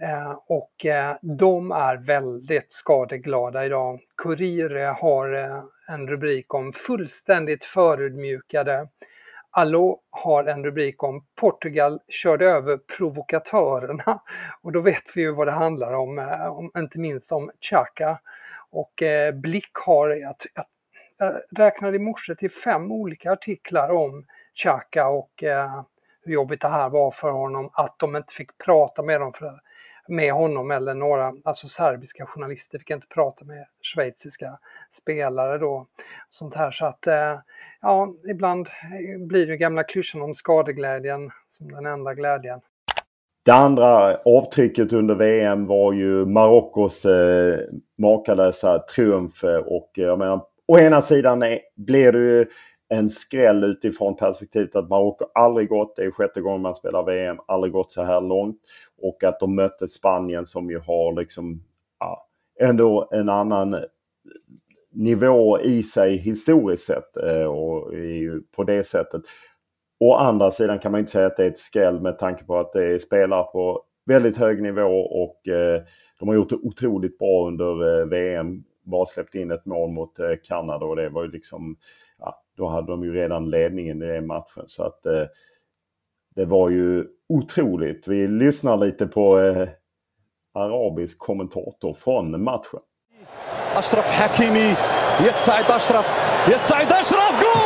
Eh, 0.01 0.31
och 0.47 0.85
de 1.21 1.71
är 1.71 1.95
väldigt 1.95 2.73
skadeglada 2.73 3.65
idag. 3.65 3.99
Kurir 4.17 4.85
har 4.85 5.27
en 5.87 6.07
rubrik 6.07 6.53
om 6.53 6.73
fullständigt 6.73 7.65
förödmjukade. 7.65 8.87
Allo 9.51 9.99
har 10.09 10.43
en 10.43 10.65
rubrik 10.65 11.03
om 11.03 11.25
Portugal 11.35 11.99
körde 12.07 12.45
över 12.45 12.77
provokatörerna. 12.77 14.21
Och 14.61 14.71
då 14.71 14.81
vet 14.81 15.03
vi 15.15 15.21
ju 15.21 15.31
vad 15.31 15.47
det 15.47 15.51
handlar 15.51 15.93
om, 15.93 16.19
eh, 16.19 16.47
om 16.47 16.71
inte 16.77 16.99
minst 16.99 17.31
om 17.31 17.51
Chaka 17.61 18.19
och 18.69 19.01
eh, 19.01 19.33
Blick 19.33 19.71
har, 19.73 20.09
jag, 20.09 20.35
jag, 20.53 20.65
jag 21.17 21.41
räknade 21.59 21.95
i 21.95 21.99
morse 21.99 22.35
till 22.35 22.51
fem 22.51 22.91
olika 22.91 23.31
artiklar 23.31 23.89
om 23.89 24.25
Xhaka 24.55 25.07
och 25.07 25.43
eh, 25.43 25.83
hur 26.21 26.33
jobbigt 26.33 26.61
det 26.61 26.67
här 26.67 26.89
var 26.89 27.11
för 27.11 27.31
honom, 27.31 27.69
att 27.73 27.99
de 27.99 28.15
inte 28.15 28.33
fick 28.33 28.57
prata 28.57 29.01
med, 29.01 29.21
dem 29.21 29.33
för, 29.33 29.59
med 30.07 30.33
honom 30.33 30.71
eller 30.71 30.93
några, 30.93 31.33
alltså 31.43 31.67
serbiska 31.67 32.25
journalister 32.25 32.79
fick 32.79 32.89
inte 32.89 33.07
prata 33.07 33.45
med 33.45 33.65
schweiziska 33.81 34.59
spelare 34.91 35.57
då. 35.57 35.87
Sånt 36.29 36.55
här 36.55 36.71
så 36.71 36.85
att, 36.85 37.07
eh, 37.07 37.39
ja, 37.81 38.13
ibland 38.29 38.69
blir 39.19 39.47
det 39.47 39.57
gamla 39.57 39.83
klyschan 39.83 40.21
om 40.21 40.35
skadeglädjen 40.35 41.31
som 41.49 41.71
den 41.71 41.85
enda 41.85 42.13
glädjen. 42.13 42.59
Det 43.47 43.53
andra 43.53 44.17
avtrycket 44.25 44.93
under 44.93 45.15
VM 45.15 45.65
var 45.65 45.93
ju 45.93 46.25
Marockos 46.25 47.05
eh, 47.05 47.59
makalösa 47.97 48.79
triumf. 48.79 49.43
Eh, 49.43 49.57
och 49.57 49.99
eh, 49.99 50.03
jag 50.03 50.19
menar, 50.19 50.41
å 50.67 50.79
ena 50.79 51.01
sidan 51.01 51.43
blir 51.75 52.11
det 52.11 52.19
ju 52.19 52.45
en 52.89 53.09
skräll 53.09 53.63
utifrån 53.63 54.15
perspektivet 54.15 54.75
att 54.75 54.89
Marocko 54.89 55.25
aldrig 55.33 55.69
gått, 55.69 55.95
det 55.95 56.03
är 56.03 56.11
sjätte 56.11 56.41
gången 56.41 56.61
man 56.61 56.75
spelar 56.75 57.03
VM, 57.03 57.37
aldrig 57.47 57.73
gått 57.73 57.91
så 57.91 58.03
här 58.03 58.21
långt. 58.21 58.61
Och 59.01 59.23
att 59.23 59.39
de 59.39 59.55
mötte 59.55 59.87
Spanien 59.87 60.45
som 60.45 60.69
ju 60.69 60.79
har 60.79 61.19
liksom 61.19 61.63
ja, 61.99 62.27
ändå 62.59 63.09
en 63.11 63.29
annan 63.29 63.75
nivå 64.91 65.59
i 65.59 65.83
sig 65.83 66.17
historiskt 66.17 66.85
sett. 66.85 67.17
Eh, 67.17 67.45
och 67.45 67.91
på 68.55 68.63
det 68.63 68.83
sättet 68.83 69.21
Å 69.99 70.13
andra 70.13 70.51
sidan 70.51 70.79
kan 70.79 70.91
man 70.91 70.99
inte 70.99 71.11
säga 71.11 71.27
att 71.27 71.37
det 71.37 71.43
är 71.43 71.47
ett 71.47 71.59
skräll 71.59 72.01
med 72.01 72.19
tanke 72.19 72.43
på 72.43 72.57
att 72.57 72.73
det 72.73 72.85
är 72.85 72.99
spelare 72.99 73.43
på 73.43 73.83
väldigt 74.05 74.37
hög 74.37 74.61
nivå 74.61 74.99
och 74.99 75.47
eh, 75.47 75.81
de 76.19 76.27
har 76.27 76.35
gjort 76.35 76.49
det 76.49 76.55
otroligt 76.55 77.17
bra 77.17 77.47
under 77.47 77.99
eh, 77.99 78.05
VM. 78.05 78.63
Bara 78.83 79.05
släppt 79.05 79.35
in 79.35 79.51
ett 79.51 79.65
mål 79.65 79.91
mot 79.91 80.11
Kanada 80.43 80.85
och 80.85 80.95
det 80.95 81.09
var 81.09 81.23
ju 81.23 81.31
liksom, 81.31 81.77
ja, 82.19 82.43
då 82.57 82.67
hade 82.67 82.87
de 82.87 83.03
ju 83.03 83.13
redan 83.13 83.49
ledningen 83.49 84.01
i 84.01 84.05
den 84.05 84.27
matchen. 84.27 84.63
Så 84.67 84.83
att 84.83 85.05
eh, 85.05 85.23
det 86.35 86.45
var 86.45 86.69
ju 86.69 87.05
otroligt. 87.29 88.07
Vi 88.07 88.27
lyssnar 88.27 88.77
lite 88.77 89.07
på 89.07 89.39
eh, 89.39 89.69
arabisk 90.53 91.19
kommentator 91.19 91.93
från 91.93 92.43
matchen. 92.43 92.79
Ashraf 93.75 94.19
Hakimi, 94.19 94.75
yes 95.25 95.45
Said 95.45 95.65
Ashraf, 95.69 96.21
yes 96.49 96.67
Said 96.67 96.91
Ashraf, 96.91 97.41
goal! 97.41 97.56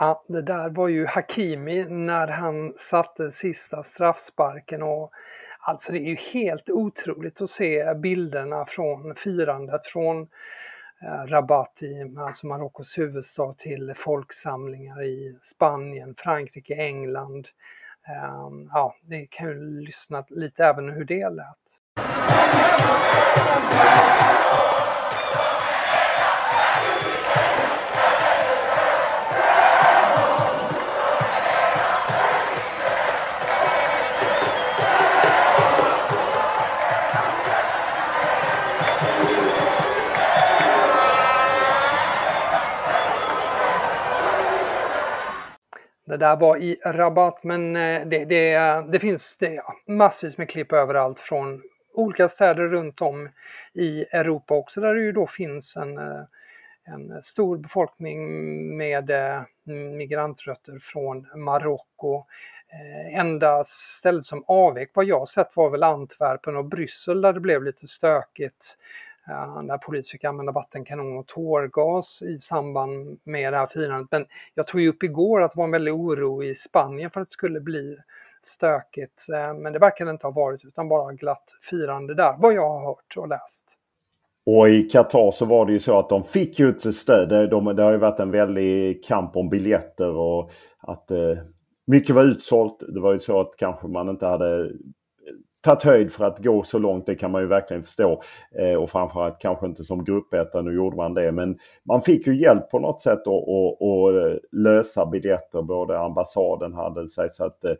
Ja, 0.00 0.24
det 0.28 0.42
där 0.42 0.68
var 0.68 0.88
ju 0.88 1.06
Hakimi 1.06 1.84
när 1.84 2.26
han 2.26 2.74
satte 2.78 3.32
sista 3.32 3.82
straffsparken 3.82 4.82
och 4.82 5.12
Alltså 5.60 5.92
det 5.92 5.98
är 5.98 6.08
ju 6.08 6.16
helt 6.16 6.70
otroligt 6.70 7.40
att 7.40 7.50
se 7.50 7.94
bilderna 7.94 8.66
från 8.66 9.14
firandet 9.14 9.86
från 9.86 10.22
eh, 11.02 11.26
Rabat, 11.26 11.82
i, 11.82 12.14
alltså 12.18 12.46
Marockos 12.46 12.98
huvudstad, 12.98 13.54
till 13.58 13.94
folksamlingar 13.96 15.02
i 15.02 15.38
Spanien, 15.42 16.14
Frankrike, 16.18 16.74
England. 16.74 17.48
Ehm, 18.08 18.70
ja, 18.72 18.96
vi 19.02 19.26
kan 19.30 19.48
ju 19.48 19.80
lyssna 19.80 20.24
lite 20.28 20.64
även 20.64 20.88
hur 20.88 21.04
det 21.04 21.30
lät. 21.30 21.56
Där 46.18 46.36
var 46.36 46.56
i 46.56 46.80
Rabat 46.84 47.44
men 47.44 47.76
eh, 47.76 48.06
det, 48.06 48.24
det, 48.24 48.58
det 48.92 48.98
finns 48.98 49.36
det, 49.36 49.54
ja, 49.54 49.74
massvis 49.86 50.38
med 50.38 50.48
klipp 50.50 50.72
överallt 50.72 51.20
från 51.20 51.62
olika 51.94 52.28
städer 52.28 52.68
runt 52.68 53.00
om 53.00 53.28
i 53.72 54.02
Europa 54.02 54.54
också 54.54 54.80
där 54.80 54.94
det 54.94 55.00
ju 55.00 55.12
då 55.12 55.26
finns 55.26 55.76
en, 55.76 55.98
eh, 55.98 56.22
en 56.84 57.22
stor 57.22 57.58
befolkning 57.58 58.20
med 58.76 59.10
eh, 59.10 59.42
migrantrötter 59.96 60.78
från 60.78 61.26
Marocko. 61.34 62.24
Enda 63.12 63.64
stället 63.64 64.24
som 64.24 64.44
avvek 64.46 64.90
vad 64.94 65.04
jag 65.04 65.28
sett 65.28 65.56
var 65.56 65.70
väl 65.70 65.82
Antwerpen 65.82 66.56
och 66.56 66.64
Bryssel 66.64 67.20
där 67.20 67.32
det 67.32 67.40
blev 67.40 67.62
lite 67.64 67.86
stökigt 67.86 68.78
Eh, 69.30 69.62
där 69.62 69.78
polis 69.78 70.10
fick 70.10 70.24
använda 70.24 70.52
vattenkanon 70.52 71.16
och 71.18 71.26
tårgas 71.26 72.22
i 72.22 72.38
samband 72.38 73.18
med 73.24 73.52
det 73.52 73.56
här 73.56 73.66
firandet. 73.66 74.08
Men 74.10 74.26
jag 74.54 74.66
tog 74.66 74.80
ju 74.80 74.88
upp 74.88 75.02
igår 75.02 75.42
att 75.42 75.52
det 75.52 75.58
var 75.58 75.64
en 75.64 75.70
väldig 75.70 75.94
oro 75.94 76.44
i 76.44 76.54
Spanien 76.54 77.10
för 77.10 77.20
att 77.20 77.28
det 77.28 77.32
skulle 77.32 77.60
bli 77.60 77.96
stökigt. 78.42 79.26
Eh, 79.32 79.54
men 79.54 79.72
det 79.72 79.78
verkar 79.78 80.04
det 80.04 80.10
inte 80.10 80.26
ha 80.26 80.32
varit 80.32 80.64
utan 80.64 80.88
bara 80.88 81.12
glatt 81.12 81.44
firande 81.62 82.14
där, 82.14 82.36
vad 82.38 82.54
jag 82.54 82.68
har 82.68 82.86
hört 82.86 83.16
och 83.16 83.28
läst. 83.28 83.64
Och 84.46 84.68
i 84.68 84.82
Qatar 84.82 85.30
så 85.30 85.44
var 85.44 85.66
det 85.66 85.72
ju 85.72 85.78
så 85.78 85.98
att 85.98 86.08
de 86.08 86.22
fick 86.22 86.58
ju 86.58 86.68
ett 86.68 86.94
stöd. 86.94 87.50
De, 87.50 87.64
det 87.64 87.82
har 87.82 87.92
ju 87.92 87.98
varit 87.98 88.20
en 88.20 88.30
väldig 88.30 89.04
kamp 89.04 89.36
om 89.36 89.48
biljetter 89.48 90.10
och 90.10 90.50
att 90.78 91.10
eh, 91.10 91.38
mycket 91.86 92.14
var 92.14 92.24
utsålt. 92.24 92.82
Det 92.94 93.00
var 93.00 93.12
ju 93.12 93.18
så 93.18 93.40
att 93.40 93.54
kanske 93.56 93.88
man 93.88 94.08
inte 94.08 94.26
hade 94.26 94.70
tagit 95.62 95.82
höjd 95.82 96.12
för 96.12 96.24
att 96.24 96.38
gå 96.38 96.62
så 96.62 96.78
långt, 96.78 97.06
det 97.06 97.14
kan 97.14 97.30
man 97.30 97.42
ju 97.42 97.48
verkligen 97.48 97.82
förstå. 97.82 98.22
Eh, 98.58 98.74
och 98.74 98.90
framförallt 98.90 99.38
kanske 99.40 99.66
inte 99.66 99.84
som 99.84 100.04
gruppetta, 100.04 100.62
nu 100.62 100.74
gjorde 100.74 100.96
man 100.96 101.14
det. 101.14 101.32
Men 101.32 101.58
man 101.84 102.02
fick 102.02 102.26
ju 102.26 102.40
hjälp 102.40 102.70
på 102.70 102.78
något 102.78 103.00
sätt 103.00 103.26
att 103.26 104.42
lösa 104.52 105.06
biljetter. 105.06 105.62
Både 105.62 105.98
ambassaden 105.98 106.74
hade 106.74 107.08
sig 107.08 107.28
så 107.28 107.44
att 107.44 107.64
eh, 107.64 107.74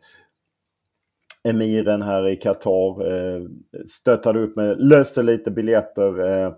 emiren 1.43 2.01
här 2.01 2.27
i 2.27 2.35
Qatar 2.35 3.11
eh, 3.11 3.41
stöttade 3.87 4.39
upp 4.39 4.55
med, 4.55 4.77
löste 4.79 5.23
lite 5.23 5.51
biljetter. 5.51 6.31
Eh, 6.31 6.53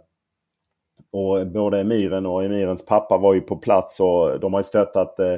och 1.12 1.48
både 1.48 1.80
emiren 1.80 2.26
och 2.26 2.44
emirens 2.44 2.86
pappa 2.86 3.18
var 3.18 3.34
ju 3.34 3.42
på 3.42 3.56
plats 3.56 4.00
och 4.00 4.40
de 4.40 4.54
har 4.54 4.60
ju 4.60 4.64
stöttat 4.64 5.20
eh, 5.20 5.36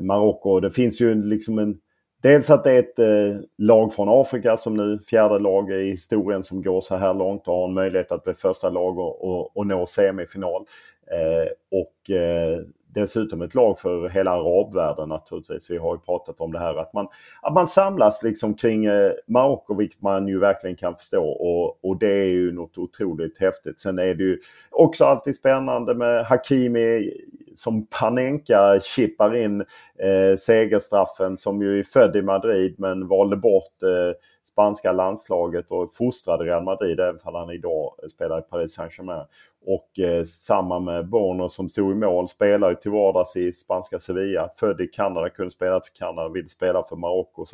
Marocko. 0.00 0.60
Det 0.60 0.70
finns 0.70 1.00
ju 1.00 1.14
liksom 1.14 1.58
en 1.58 1.78
Dels 2.26 2.50
att 2.50 2.64
det 2.64 2.72
är 2.72 2.78
ett 2.78 2.98
eh, 2.98 3.40
lag 3.58 3.94
från 3.94 4.20
Afrika 4.20 4.56
som 4.56 4.74
nu 4.76 4.98
fjärde 4.98 5.38
lag 5.38 5.70
i 5.70 5.90
historien 5.90 6.42
som 6.42 6.62
går 6.62 6.80
så 6.80 6.96
här 6.96 7.14
långt 7.14 7.48
och 7.48 7.54
har 7.54 7.68
en 7.68 7.74
möjlighet 7.74 8.12
att 8.12 8.24
bli 8.24 8.34
första 8.34 8.70
lag 8.70 8.98
och, 8.98 9.24
och, 9.24 9.56
och 9.56 9.66
nå 9.66 9.86
semifinal. 9.86 10.64
Eh, 11.10 11.78
och 11.80 12.10
eh, 12.10 12.58
dessutom 12.94 13.42
ett 13.42 13.54
lag 13.54 13.78
för 13.78 14.08
hela 14.08 14.30
arabvärlden 14.30 15.08
naturligtvis. 15.08 15.70
Vi 15.70 15.78
har 15.78 15.94
ju 15.94 16.00
pratat 16.00 16.40
om 16.40 16.52
det 16.52 16.58
här 16.58 16.74
att 16.74 16.92
man, 16.92 17.06
att 17.42 17.54
man 17.54 17.68
samlas 17.68 18.22
liksom 18.22 18.54
kring 18.54 18.84
eh, 18.84 19.12
Marocko 19.26 19.74
vilket 19.74 20.02
man 20.02 20.28
ju 20.28 20.38
verkligen 20.38 20.76
kan 20.76 20.94
förstå 20.94 21.24
och, 21.24 21.84
och 21.84 21.98
det 21.98 22.12
är 22.12 22.28
ju 22.28 22.52
något 22.52 22.78
otroligt 22.78 23.38
häftigt. 23.38 23.80
Sen 23.80 23.98
är 23.98 24.14
det 24.14 24.24
ju 24.24 24.38
också 24.70 25.04
alltid 25.04 25.34
spännande 25.34 25.94
med 25.94 26.24
Hakimi 26.26 27.12
som 27.56 27.86
Panenka 27.86 28.80
chippar 28.80 29.36
in 29.36 29.60
eh, 29.98 30.36
segerstraffen 30.38 31.38
som 31.38 31.62
ju 31.62 31.78
är 31.78 31.82
född 31.82 32.16
i 32.16 32.22
Madrid 32.22 32.74
men 32.78 33.08
valde 33.08 33.36
bort 33.36 33.82
eh, 33.82 34.18
spanska 34.56 34.92
landslaget 34.92 35.70
och 35.70 35.94
fostrade 35.94 36.44
Real 36.44 36.64
Madrid 36.64 37.00
även 37.00 37.20
om 37.22 37.34
han 37.34 37.50
idag 37.50 37.94
spelar 38.10 38.38
i 38.38 38.42
Paris 38.42 38.74
Saint-Germain. 38.74 39.26
Och 39.66 39.98
eh, 39.98 40.24
samma 40.24 40.78
med 40.80 41.08
Bono 41.08 41.48
som 41.48 41.68
stod 41.68 41.92
i 41.92 41.94
mål, 41.94 42.28
spelar 42.28 42.70
ju 42.70 42.76
till 42.76 42.90
vardags 42.90 43.36
i 43.36 43.52
spanska 43.52 43.98
Sevilla. 43.98 44.50
Född 44.56 44.80
i 44.80 44.86
Kanada, 44.86 45.30
kunde 45.30 45.50
spela 45.50 45.80
för 45.80 45.94
Kanada, 45.94 46.28
vill 46.28 46.48
spela 46.48 46.82
för 46.82 46.96
Marocko. 46.96 47.44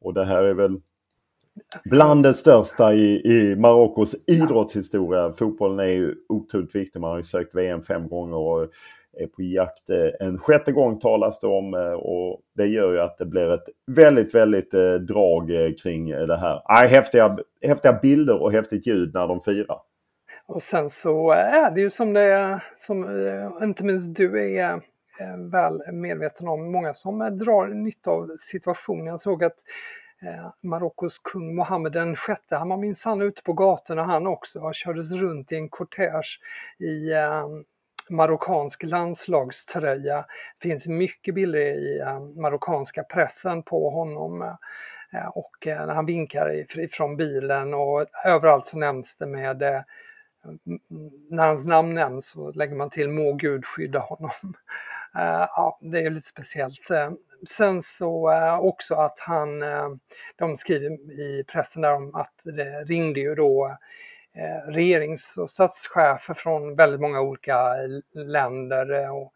och 0.00 0.14
det 0.14 0.24
här 0.24 0.42
är 0.42 0.54
väl 0.54 0.80
bland 1.84 2.22
det 2.22 2.34
största 2.34 2.94
i, 2.94 3.22
i 3.24 3.56
Marockos 3.56 4.16
idrottshistoria. 4.26 5.32
Fotbollen 5.32 5.78
är 5.78 5.92
ju 5.92 6.14
otroligt 6.28 6.74
viktig. 6.74 7.00
Man 7.00 7.10
har 7.10 7.16
ju 7.16 7.22
sökt 7.22 7.54
VM 7.54 7.82
fem 7.82 8.08
gånger 8.08 8.36
och 8.36 8.68
är 9.16 9.26
på 9.26 9.42
jakt 9.42 9.90
eh, 9.90 10.26
en 10.26 10.38
sjätte 10.38 10.72
gång 10.72 10.98
talas 10.98 11.40
det 11.40 11.46
om 11.46 11.74
eh, 11.74 11.92
och 11.92 12.40
det 12.54 12.66
gör 12.66 12.92
ju 12.92 13.00
att 13.00 13.18
det 13.18 13.26
blir 13.26 13.54
ett 13.54 13.68
väldigt, 13.86 14.34
väldigt 14.34 14.74
eh, 14.74 14.94
drag 14.94 15.50
kring 15.82 16.10
det 16.10 16.36
här. 16.36 16.86
Häftiga, 16.86 17.38
häftiga 17.62 17.92
bilder 17.92 18.42
och 18.42 18.52
häftigt 18.52 18.86
ljud 18.86 19.14
när 19.14 19.28
de 19.28 19.40
firar. 19.40 19.78
Och 20.46 20.62
sen 20.62 20.90
så 20.90 21.30
är 21.30 21.70
det 21.70 21.80
ju 21.80 21.90
som 21.90 22.12
det 22.12 22.20
är, 22.20 22.64
som 22.78 23.06
inte 23.62 23.84
minst 23.84 24.16
du 24.16 24.58
är 24.58 24.80
väl 25.50 25.92
medveten 25.92 26.48
om, 26.48 26.72
många 26.72 26.94
som 26.94 27.18
drar 27.18 27.66
nytta 27.66 28.10
av 28.10 28.36
situationen. 28.38 29.06
Jag 29.06 29.20
såg 29.20 29.44
att 29.44 29.56
Marockos 30.62 31.18
kung 31.18 31.54
Mohammed 31.54 31.92
den 31.92 32.16
sjätte, 32.16 32.56
han 32.56 32.68
var 32.68 32.76
minsann 32.76 33.22
ute 33.22 33.42
på 33.42 33.52
gatorna 33.52 34.02
han 34.02 34.26
också 34.26 34.60
och 34.60 34.74
kördes 34.74 35.12
runt 35.12 35.52
i 35.52 35.56
en 35.56 35.68
kortege 35.68 36.38
i 36.78 37.12
marockansk 38.10 38.82
landslagströja. 38.82 40.24
Det 40.58 40.68
finns 40.68 40.86
mycket 40.86 41.34
bilder 41.34 41.60
i 41.60 42.00
eh, 42.00 42.20
marockanska 42.20 43.02
pressen 43.02 43.62
på 43.62 43.90
honom 43.90 44.42
eh, 45.12 45.26
och 45.26 45.56
när 45.66 45.94
han 45.94 46.06
vinkar 46.06 46.78
ifrån 46.78 47.16
bilen 47.16 47.74
och 47.74 48.06
överallt 48.24 48.66
så 48.66 48.78
nämns 48.78 49.16
det 49.16 49.26
med 49.26 49.84
när 51.30 51.46
hans 51.46 51.66
namn 51.66 51.94
nämns 51.94 52.26
så 52.26 52.52
lägger 52.52 52.74
man 52.74 52.90
till 52.90 53.08
må 53.08 53.32
Gud 53.32 53.66
skydda 53.66 53.98
honom. 53.98 54.30
ja, 55.12 55.78
det 55.82 56.00
är 56.00 56.10
lite 56.10 56.28
speciellt. 56.28 56.80
Sen 57.48 57.82
så 57.82 58.32
också 58.60 58.94
att 58.94 59.18
han, 59.18 59.60
de 60.36 60.56
skriver 60.56 60.90
i 61.20 61.44
pressen 61.48 61.82
där 61.82 61.94
om 61.94 62.14
att 62.14 62.40
det 62.44 62.84
ringde 62.84 63.20
ju 63.20 63.34
då 63.34 63.78
Eh, 64.36 64.70
regerings 64.70 65.36
och 65.38 65.50
statschefer 65.50 66.34
från 66.34 66.74
väldigt 66.76 67.00
många 67.00 67.20
olika 67.20 67.74
länder. 68.14 69.02
Eh, 69.02 69.16
och 69.16 69.22
eh, 69.22 69.28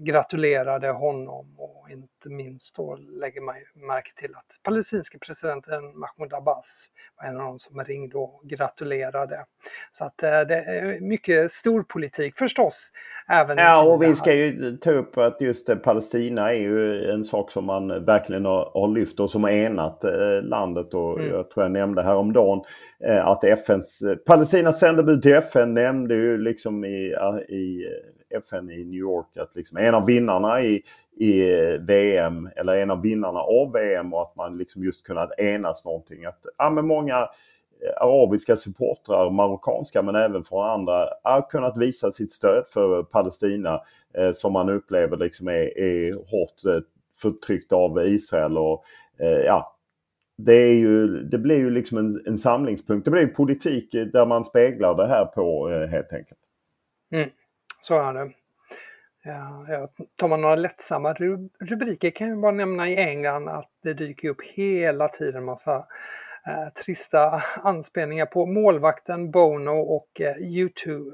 gratulerade 0.00 0.90
honom 0.90 1.54
och 1.58 1.90
inte 1.90 2.28
minst 2.28 2.76
då 2.76 2.96
lägger 2.96 3.40
man 3.40 3.54
märke 3.74 4.10
till 4.16 4.34
att 4.34 4.62
palestinske 4.62 5.18
presidenten 5.18 5.98
Mahmoud 5.98 6.34
Abbas 6.34 6.86
var 7.16 7.28
en 7.28 7.36
av 7.36 7.46
de 7.46 7.58
som 7.58 7.84
ringde 7.84 8.18
och 8.18 8.40
gratulerade. 8.44 9.44
Så 9.90 10.04
att 10.04 10.22
eh, 10.22 10.40
det 10.40 10.54
är 10.54 11.00
mycket 11.00 11.52
storpolitik 11.52 12.38
förstås. 12.38 12.90
Även 13.28 13.58
ja, 13.58 13.82
och 13.82 14.02
vi 14.02 14.14
ska 14.14 14.34
ju 14.34 14.76
ta 14.76 14.90
upp 14.90 15.18
att 15.18 15.40
just 15.40 15.82
Palestina 15.82 16.50
är 16.50 16.58
ju 16.58 17.10
en 17.10 17.24
sak 17.24 17.50
som 17.50 17.64
man 17.64 18.04
verkligen 18.04 18.44
har, 18.44 18.94
lyft 18.94 19.20
och 19.20 19.30
som 19.30 19.44
har 19.44 19.50
enat 19.50 20.04
eh, 20.04 20.42
landet. 20.42 20.94
Och 20.94 21.18
mm. 21.18 21.30
Jag 21.30 21.50
tror 21.50 21.64
jag 21.64 21.72
nämnde 21.72 22.02
häromdagen 22.02 22.60
eh, 23.04 23.26
att 23.26 23.44
FNs, 23.44 24.02
Palestinas 24.26 24.80
sändebud 24.80 25.22
till 25.22 25.34
FN 25.34 25.74
nämnde 25.74 26.14
ju 26.14 26.38
liksom 26.38 26.84
i, 26.84 27.14
i 27.48 27.86
FN 28.30 28.70
i 28.70 28.84
New 28.84 29.00
York 29.00 29.36
att 29.36 29.56
liksom 29.56 29.78
en 29.78 29.94
av 29.94 30.06
vinnarna 30.06 30.62
i, 30.62 30.82
i 31.16 31.42
VM 31.80 32.50
eller 32.56 32.76
en 32.76 32.90
av 32.90 33.02
vinnarna 33.02 33.40
av 33.40 33.72
VM 33.72 34.14
och 34.14 34.22
att 34.22 34.36
man 34.36 34.58
liksom 34.58 34.84
just 34.84 35.06
kunnat 35.06 35.38
enas 35.38 35.84
någonting. 35.84 36.24
Att, 36.24 36.40
ja, 36.58 36.70
men 36.70 36.86
många 36.86 37.18
eh, 37.18 38.02
arabiska 38.02 38.56
supportrar, 38.56 39.30
marockanska 39.30 40.02
men 40.02 40.14
även 40.14 40.44
från 40.44 40.70
andra, 40.70 41.08
har 41.22 41.50
kunnat 41.50 41.76
visa 41.76 42.10
sitt 42.10 42.32
stöd 42.32 42.64
för 42.68 43.02
Palestina 43.02 43.80
eh, 44.14 44.30
som 44.32 44.52
man 44.52 44.68
upplever 44.68 45.16
liksom 45.16 45.48
är, 45.48 45.78
är 45.78 46.12
hårt 46.12 46.64
eh, 46.76 46.82
förtryckt 47.22 47.72
av 47.72 48.06
Israel. 48.06 48.58
Och, 48.58 48.84
eh, 49.18 49.28
ja, 49.28 49.76
det, 50.46 50.54
är 50.54 50.74
ju, 50.74 51.22
det 51.22 51.38
blir 51.38 51.58
ju 51.58 51.70
liksom 51.70 51.98
en, 51.98 52.22
en 52.26 52.38
samlingspunkt. 52.38 53.04
Det 53.04 53.10
blir 53.10 53.26
politik 53.26 53.94
eh, 53.94 54.06
där 54.06 54.26
man 54.26 54.44
speglar 54.44 54.94
det 54.94 55.06
här 55.06 55.24
på 55.24 55.70
eh, 55.70 55.88
helt 55.88 56.12
enkelt. 56.12 56.40
Mm, 57.12 57.30
så 57.80 57.98
är 57.98 58.14
det. 58.14 58.32
Ja, 59.22 59.66
ja, 59.68 59.88
tar 60.16 60.28
man 60.28 60.40
några 60.40 60.56
lättsamma 60.56 61.12
rubriker 61.60 62.10
kan 62.10 62.28
jag 62.28 62.40
bara 62.40 62.52
nämna 62.52 62.88
i 62.88 62.96
England 62.96 63.48
att 63.48 63.70
det 63.82 63.94
dyker 63.94 64.28
upp 64.28 64.42
hela 64.42 65.08
tiden 65.08 65.44
massa 65.44 65.86
eh, 66.46 66.68
trista 66.84 67.42
anspelningar 67.62 68.26
på 68.26 68.46
målvakten 68.46 69.30
Bono 69.30 69.80
och 69.80 70.20
eh, 70.20 70.36
U2 70.36 71.12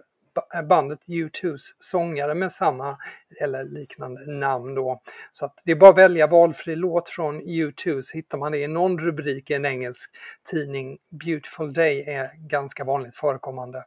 eh, 0.55 0.63
bandet 0.63 1.01
U2s 1.07 1.61
sångare 1.79 2.35
med 2.35 2.53
samma 2.53 2.99
eller 3.41 3.65
liknande 3.65 4.33
namn 4.33 4.75
då. 4.75 5.01
Så 5.33 5.47
att 5.47 5.63
det 5.65 5.73
är 5.73 5.77
bara 5.77 5.91
att 5.91 5.99
välja 5.99 6.27
valfri 6.27 6.77
låt 6.77 7.09
från 7.09 7.43
U2 7.43 8.03
så 8.03 8.17
hittar 8.17 8.39
man 8.39 8.53
det 8.53 8.59
i 8.59 8.69
någon 8.69 8.99
rubrik 8.99 9.51
i 9.51 9.55
en 9.55 9.67
engelsk 9.67 10.11
tidning. 10.51 10.99
Beautiful 11.09 11.73
Day 11.73 12.01
är 12.01 12.31
ganska 12.37 12.85
vanligt 12.85 13.15
förekommande. 13.15 13.85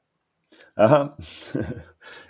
Aha. 0.77 1.17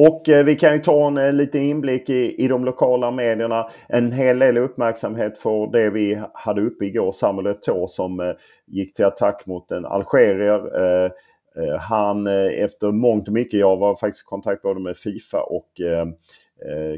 Och 0.00 0.28
eh, 0.28 0.44
vi 0.44 0.54
kan 0.54 0.72
ju 0.72 0.78
ta 0.78 1.06
en 1.06 1.16
eh, 1.16 1.32
liten 1.32 1.62
inblick 1.62 2.10
i, 2.10 2.44
i 2.44 2.48
de 2.48 2.64
lokala 2.64 3.10
medierna. 3.10 3.68
En 3.88 4.12
hel 4.12 4.38
del 4.38 4.58
uppmärksamhet 4.58 5.38
för 5.38 5.72
det 5.72 5.90
vi 5.90 6.22
hade 6.34 6.60
uppe 6.60 6.84
igår, 6.84 7.12
Samuel 7.12 7.46
Eto'o 7.46 7.86
som 7.86 8.20
eh, 8.20 8.32
gick 8.66 8.94
till 8.94 9.04
attack 9.04 9.46
mot 9.46 9.70
en 9.70 9.86
algerier. 9.86 10.80
Eh, 10.82 11.04
eh 11.04 11.78
han 11.80 12.26
efter 12.26 12.92
mångt 12.92 13.28
och 13.28 13.34
mycket, 13.34 13.60
jag 13.60 13.76
var 13.76 13.96
faktiskt 13.96 14.24
i 14.24 14.26
kontakt 14.26 14.62
både 14.62 14.80
med 14.80 14.96
Fifa 14.96 15.40
och 15.40 15.80
eh, 15.80 16.06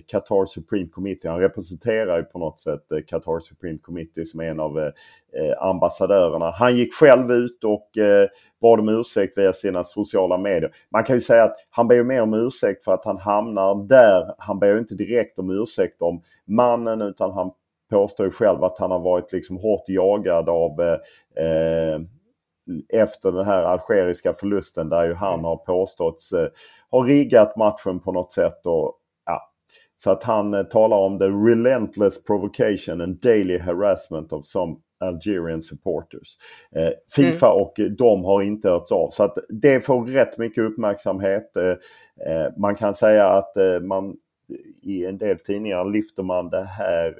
Qatar 0.06 0.44
Supreme 0.44 0.88
Committee. 0.88 1.28
Han 1.28 1.40
representerar 1.40 2.16
ju 2.16 2.22
på 2.22 2.38
något 2.38 2.60
sätt 2.60 2.80
Qatar 3.06 3.40
Supreme 3.40 3.78
Committee 3.78 4.26
som 4.26 4.40
är 4.40 4.44
en 4.44 4.60
av 4.60 4.92
ambassadörerna. 5.58 6.50
Han 6.50 6.76
gick 6.76 6.94
själv 6.94 7.32
ut 7.32 7.64
och 7.64 7.88
bad 8.62 8.80
om 8.80 8.88
ursäkt 8.88 9.38
via 9.38 9.52
sina 9.52 9.82
sociala 9.82 10.38
medier. 10.38 10.70
Man 10.90 11.04
kan 11.04 11.16
ju 11.16 11.20
säga 11.20 11.44
att 11.44 11.56
han 11.70 11.88
ber 11.88 12.04
mer 12.04 12.22
om 12.22 12.34
ursäkt 12.34 12.84
för 12.84 12.92
att 12.92 13.04
han 13.04 13.18
hamnar 13.18 13.88
där. 13.88 14.34
Han 14.38 14.58
ber 14.58 14.78
inte 14.78 14.94
direkt 14.94 15.38
om 15.38 15.50
ursäkt 15.50 16.02
om 16.02 16.22
mannen 16.46 17.02
utan 17.02 17.32
han 17.32 17.50
påstår 17.90 18.26
ju 18.26 18.32
själv 18.32 18.64
att 18.64 18.78
han 18.78 18.90
har 18.90 18.98
varit 18.98 19.32
liksom 19.32 19.56
hårt 19.56 19.88
jagad 19.88 20.48
av 20.48 20.80
eh, 20.80 22.00
efter 22.88 23.32
den 23.32 23.46
här 23.46 23.62
algeriska 23.62 24.32
förlusten 24.32 24.88
där 24.88 25.06
ju 25.06 25.14
han 25.14 25.34
mm. 25.34 25.44
har 25.44 25.56
påståtts 25.56 26.32
eh, 26.32 26.48
ha 26.90 27.02
riggat 27.02 27.56
matchen 27.56 28.00
på 28.00 28.12
något 28.12 28.32
sätt. 28.32 28.66
Och. 28.66 28.96
Så 30.02 30.10
att 30.10 30.24
han 30.24 30.54
eh, 30.54 30.62
talar 30.62 30.96
om 30.96 31.18
the 31.18 31.24
relentless 31.24 32.24
provocation 32.24 33.00
and 33.00 33.20
daily 33.20 33.58
harassment 33.58 34.32
of 34.32 34.44
some 34.44 34.76
Algerian 35.00 35.60
supporters. 35.60 36.36
Eh, 36.76 36.90
Fifa 37.14 37.46
mm. 37.46 37.62
och 37.62 37.80
de 37.98 38.24
har 38.24 38.42
inte 38.42 38.68
hörts 38.68 38.92
av. 38.92 39.10
Så 39.10 39.24
att 39.24 39.38
det 39.48 39.80
får 39.80 40.06
rätt 40.06 40.38
mycket 40.38 40.64
uppmärksamhet. 40.64 41.56
Eh, 41.56 41.70
eh 42.32 42.52
man 42.56 42.74
kan 42.74 42.94
säga 42.94 43.28
att 43.28 43.56
eh, 43.56 43.80
man 43.80 44.16
i 44.82 45.06
en 45.06 45.18
del 45.18 45.38
tidningar 45.38 45.84
lyfter 45.84 46.22
man 46.22 46.50
det 46.50 46.64
här 46.64 47.14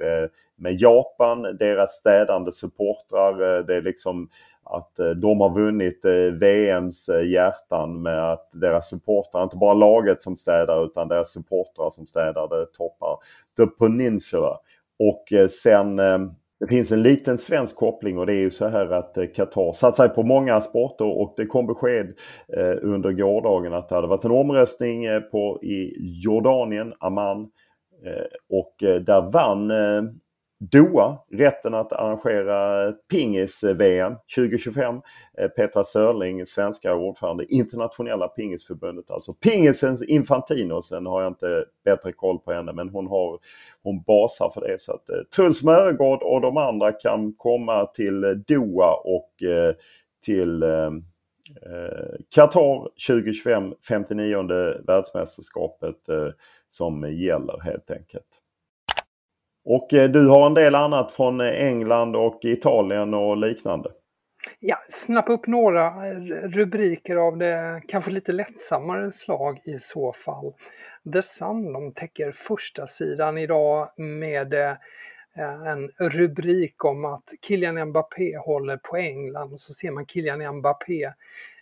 med 0.57 0.81
Japan, 0.81 1.41
deras 1.41 1.91
städande 1.91 2.51
supportrar. 2.51 3.63
Det 3.63 3.75
är 3.75 3.81
liksom 3.81 4.29
att 4.71 4.99
eh, 4.99 5.09
de 5.09 5.41
har 5.41 5.53
vunnit 5.53 6.05
eh, 6.05 6.11
VMs 6.11 7.09
eh, 7.09 7.29
hjärtan 7.29 8.01
med 8.01 8.31
att 8.31 8.49
deras 8.53 8.89
supportrar, 8.89 9.43
inte 9.43 9.57
bara 9.57 9.73
laget 9.73 10.21
som 10.21 10.35
städar 10.35 10.85
utan 10.85 11.07
deras 11.07 11.31
supportrar 11.31 11.89
som 11.89 12.07
städar, 12.07 12.59
det 12.59 12.65
toppar 12.65 13.17
The 13.57 13.67
Peninsula. 13.67 14.57
Och 14.99 15.49
sen 15.49 15.95
det 16.59 16.67
finns 16.69 16.91
en 16.91 17.01
liten 17.01 17.37
svensk 17.37 17.75
koppling 17.75 18.17
och 18.17 18.25
det 18.25 18.33
är 18.33 18.39
ju 18.39 18.51
så 18.51 18.67
här 18.67 18.91
att 18.91 19.17
Qatar 19.35 19.71
satsar 19.71 20.07
på 20.07 20.23
många 20.23 20.61
sporter 20.61 21.05
och 21.05 21.33
det 21.37 21.45
kom 21.45 21.67
besked 21.67 22.13
under 22.81 23.11
gårdagen 23.11 23.73
att 23.73 23.89
det 23.89 23.95
hade 23.95 24.07
varit 24.07 24.25
en 24.25 24.31
omröstning 24.31 25.05
på, 25.31 25.59
i 25.63 25.93
Jordanien, 25.99 26.93
Amman. 26.99 27.49
Och 28.49 28.75
där 28.79 29.31
vann 29.31 29.71
Doha 30.69 31.17
rätten 31.31 31.73
att 31.73 31.93
arrangera 31.93 32.91
pingis-VM 32.91 34.13
2025. 34.35 35.01
Eh, 35.37 35.47
Petra 35.47 35.83
Sörling, 35.83 36.45
svenska 36.45 36.95
ordförande 36.95 37.53
internationella 37.53 38.27
pingisförbundet. 38.27 39.11
Alltså 39.11 39.33
pingisens 39.33 40.03
Infantino. 40.03 40.81
Sen 40.81 41.05
har 41.05 41.21
jag 41.21 41.31
inte 41.31 41.65
bättre 41.85 42.11
koll 42.11 42.39
på 42.39 42.51
henne 42.51 42.73
men 42.73 42.89
hon 42.89 43.07
har 43.07 43.39
hon 43.83 44.01
basar 44.01 44.49
för 44.53 44.61
det. 44.61 44.81
Så 44.81 44.93
att 44.93 45.09
eh, 45.09 45.15
Truls 45.35 45.63
Möregård 45.63 46.23
och 46.23 46.41
de 46.41 46.57
andra 46.57 46.91
kan 46.91 47.33
komma 47.33 47.85
till 47.85 48.43
Doha 48.47 48.93
och 49.03 49.43
eh, 49.43 49.75
till 50.25 50.63
Qatar 52.35 52.89
2025, 53.07 53.73
59 53.87 54.37
världsmästerskapet 54.87 55.95
som 56.67 57.13
gäller 57.13 57.61
helt 57.61 57.91
enkelt. 57.91 58.40
Och 59.65 59.93
eh, 59.93 60.09
du 60.09 60.27
har 60.27 60.45
en 60.45 60.53
del 60.53 60.75
annat 60.75 61.11
från 61.11 61.41
eh, 61.41 61.65
England 61.67 62.15
och 62.15 62.39
Italien 62.45 63.13
och 63.13 63.37
liknande. 63.37 63.91
Ja, 64.59 64.77
snappa 64.89 65.33
upp 65.33 65.47
några 65.47 65.85
eh, 65.85 66.15
rubriker 66.43 67.15
av 67.15 67.37
det 67.37 67.81
kanske 67.87 68.11
lite 68.11 68.31
lättsammare 68.31 69.11
slag 69.11 69.61
i 69.65 69.79
så 69.79 70.13
fall. 70.13 70.53
The 71.13 71.21
Sun 71.21 71.73
de 71.73 71.93
täcker 71.93 72.31
första 72.31 72.87
sidan 72.87 73.37
idag 73.37 73.91
med 73.97 74.53
en 75.65 75.91
rubrik 75.97 76.85
om 76.85 77.05
att 77.05 77.33
Kylian 77.41 77.85
Mbappé 77.85 78.37
håller 78.37 78.77
på 78.77 78.97
England 78.97 79.53
och 79.53 79.61
så 79.61 79.73
ser 79.73 79.91
man 79.91 80.05
Kylian 80.05 80.57
Mbappé 80.57 81.13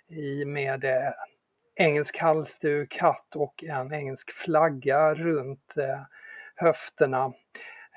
i 0.09 0.45
med 0.45 0.85
engelsk 1.75 2.17
halsduk, 2.17 2.97
hatt 2.97 3.35
och 3.35 3.63
en 3.63 3.93
engelsk 3.93 4.31
flagga 4.31 5.13
runt 5.13 5.75
höfterna. 6.55 7.33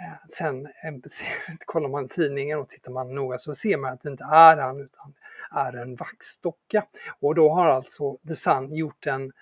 Eh, 0.02 0.28
sen 0.28 0.66
eh, 0.66 0.92
kollar 1.64 1.88
man 1.88 2.08
tidningen 2.08 2.58
och 2.58 2.68
tittar 2.68 2.92
man 2.92 3.14
noga 3.14 3.38
så 3.38 3.54
ser 3.54 3.76
man 3.76 3.92
att 3.92 4.02
det 4.02 4.08
inte 4.08 4.24
är 4.24 4.56
han 4.56 4.80
utan 4.80 5.14
är 5.50 5.72
en 5.72 5.96
vaxdocka. 5.96 6.86
Och 7.20 7.34
då 7.34 7.50
har 7.50 7.66
alltså 7.66 8.18
The 8.28 8.36
Sun 8.36 8.74
gjort 8.74 9.06
en, 9.06 9.32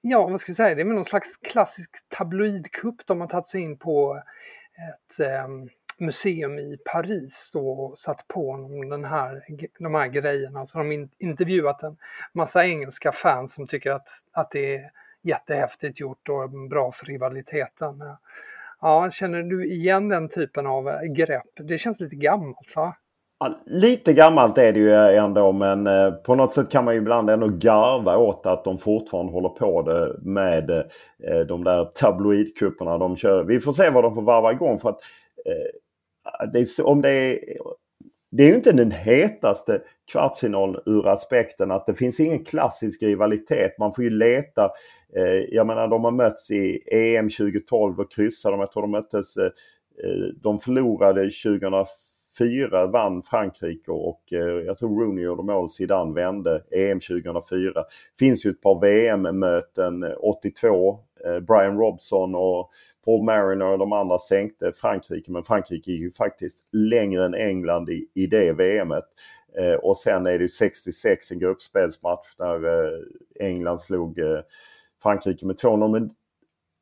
ja 0.00 0.26
vad 0.26 0.40
ska 0.40 0.52
vi 0.52 0.56
säga, 0.56 0.74
det 0.74 0.80
är 0.80 0.84
någon 0.84 1.04
slags 1.04 1.36
klassisk 1.36 1.90
tabloidkupp. 2.08 3.06
De 3.06 3.20
har 3.20 3.28
tagit 3.28 3.48
sig 3.48 3.60
in 3.60 3.76
på 3.76 4.22
ett 4.88 5.20
ehm, 5.20 5.68
museum 5.98 6.58
i 6.58 6.78
Paris 6.84 7.50
då 7.52 7.70
och 7.70 7.98
satt 7.98 8.28
på 8.28 8.50
honom 8.50 8.88
den 8.88 9.04
här, 9.04 9.44
de 9.78 9.94
här 9.94 10.06
grejerna. 10.06 10.66
Så 10.66 10.78
de 10.78 10.86
har 10.86 11.08
intervjuat 11.18 11.82
en 11.82 11.96
massa 12.32 12.66
engelska 12.66 13.12
fans 13.12 13.54
som 13.54 13.66
tycker 13.66 13.90
att, 13.90 14.08
att 14.32 14.50
det 14.50 14.76
är 14.76 14.90
jättehäftigt 15.22 16.00
gjort 16.00 16.28
och 16.28 16.50
bra 16.50 16.92
för 16.92 17.06
rivaliteten. 17.06 18.02
Ja, 18.80 19.10
känner 19.10 19.42
du 19.42 19.72
igen 19.72 20.08
den 20.08 20.28
typen 20.28 20.66
av 20.66 20.88
eh, 20.88 21.00
grepp? 21.02 21.68
Det 21.68 21.78
känns 21.78 22.00
lite 22.00 22.16
gammalt 22.16 22.76
va? 22.76 22.96
Ja, 23.40 23.60
lite 23.66 24.12
gammalt 24.12 24.58
är 24.58 24.72
det 24.72 24.78
ju 24.78 24.90
eh, 24.90 25.24
ändå 25.24 25.52
men 25.52 25.86
eh, 25.86 26.10
på 26.10 26.34
något 26.34 26.52
sätt 26.52 26.70
kan 26.70 26.84
man 26.84 26.94
ju 26.94 27.00
ibland 27.00 27.30
ändå 27.30 27.48
garva 27.48 28.16
åt 28.16 28.46
att 28.46 28.64
de 28.64 28.78
fortfarande 28.78 29.32
håller 29.32 29.48
på 29.48 29.82
det 29.82 30.16
med 30.22 30.84
de 31.48 31.64
där 31.64 31.84
tabloidkupperna 31.84 32.98
de 32.98 33.16
kör. 33.16 33.44
Vi 33.44 33.60
får 33.60 33.72
se 33.72 33.90
vad 33.90 34.04
de 34.04 34.14
får 34.14 34.22
varva 34.22 34.52
igång 34.52 34.78
för 34.78 34.88
att 34.88 35.00
det 36.52 36.58
är, 36.58 36.86
om 36.86 37.00
det 37.00 37.10
är 37.10 37.38
det 38.30 38.42
är 38.42 38.48
ju 38.48 38.54
inte 38.54 38.72
den 38.72 38.90
hetaste 38.90 39.82
kvartsfinalen 40.12 40.82
ur 40.86 41.08
aspekten 41.08 41.70
att 41.70 41.86
det 41.86 41.94
finns 41.94 42.20
ingen 42.20 42.44
klassisk 42.44 43.02
rivalitet. 43.02 43.78
Man 43.78 43.92
får 43.92 44.04
ju 44.04 44.10
leta. 44.10 44.70
Eh, 45.16 45.44
jag 45.48 45.66
menar 45.66 45.88
de 45.88 46.04
har 46.04 46.10
mötts 46.10 46.50
i 46.50 46.82
EM 46.90 47.28
2012 47.28 48.00
och 48.00 48.12
kryssade. 48.12 48.56
Jag 48.56 48.72
tror 48.72 48.82
de 48.82 48.90
möttes. 48.90 49.36
Eh, 49.36 49.44
eh 49.44 50.34
de 50.42 50.58
förlorade 50.58 51.20
2004, 51.20 52.86
vann 52.86 53.22
Frankrike 53.22 53.90
och 53.90 54.32
eh, 54.32 54.38
jag 54.66 54.76
tror 54.76 55.04
Rooney 55.04 55.24
gjorde 55.24 55.42
mål. 55.42 55.70
Zidane 55.70 56.14
vände 56.14 56.62
EM 56.70 57.00
2004. 57.00 57.84
Finns 58.18 58.46
ju 58.46 58.50
ett 58.50 58.60
par 58.60 58.80
VM-möten 58.80 60.04
82. 60.18 60.90
Eh, 60.90 60.98
Brian 61.46 61.78
Robson 61.78 62.34
och 62.34 62.70
Paul 63.04 63.24
Mariner 63.24 63.66
och 63.66 63.78
de 63.78 63.92
andra 63.92 64.18
sänkte 64.18 64.72
Frankrike 64.72 65.32
men 65.32 65.44
Frankrike 65.44 65.90
gick 65.90 66.00
ju 66.00 66.12
faktiskt 66.12 66.58
längre 66.72 67.24
än 67.24 67.34
England 67.34 67.88
i, 67.88 68.08
i 68.14 68.26
det 68.26 68.52
VMet. 68.52 69.04
Eh, 69.58 69.74
och 69.74 69.96
sen 69.96 70.26
är 70.26 70.38
det 70.38 70.48
66 70.48 71.30
en 71.30 71.38
gruppspelsmatch 71.38 72.36
där 72.38 72.64
eh, 72.64 72.98
England 73.40 73.80
slog 73.80 74.18
eh, 74.18 74.40
Frankrike 75.02 75.46
med 75.46 75.56
2-0. 75.56 75.92
Men 75.92 76.10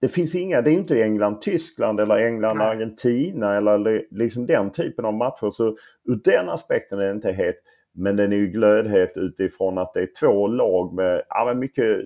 det 0.00 0.08
finns 0.08 0.34
inga, 0.34 0.62
det 0.62 0.70
är 0.70 0.74
inte 0.74 1.02
England-Tyskland 1.02 2.00
eller 2.00 2.16
England-Argentina 2.16 3.56
eller 3.56 4.06
liksom 4.10 4.46
den 4.46 4.72
typen 4.72 5.04
av 5.04 5.14
matcher. 5.14 5.50
Så 5.50 5.76
ur 6.04 6.20
den 6.24 6.48
aspekten 6.48 6.98
är 6.98 7.04
det 7.04 7.12
inte 7.12 7.32
het. 7.32 7.56
Men 7.94 8.16
den 8.16 8.32
är 8.32 8.36
ju 8.36 8.46
glödhet 8.46 9.16
utifrån 9.16 9.78
att 9.78 9.94
det 9.94 10.00
är 10.00 10.08
två 10.20 10.46
lag 10.46 10.94
med 10.94 11.22
ja, 11.28 11.54
mycket 11.54 12.00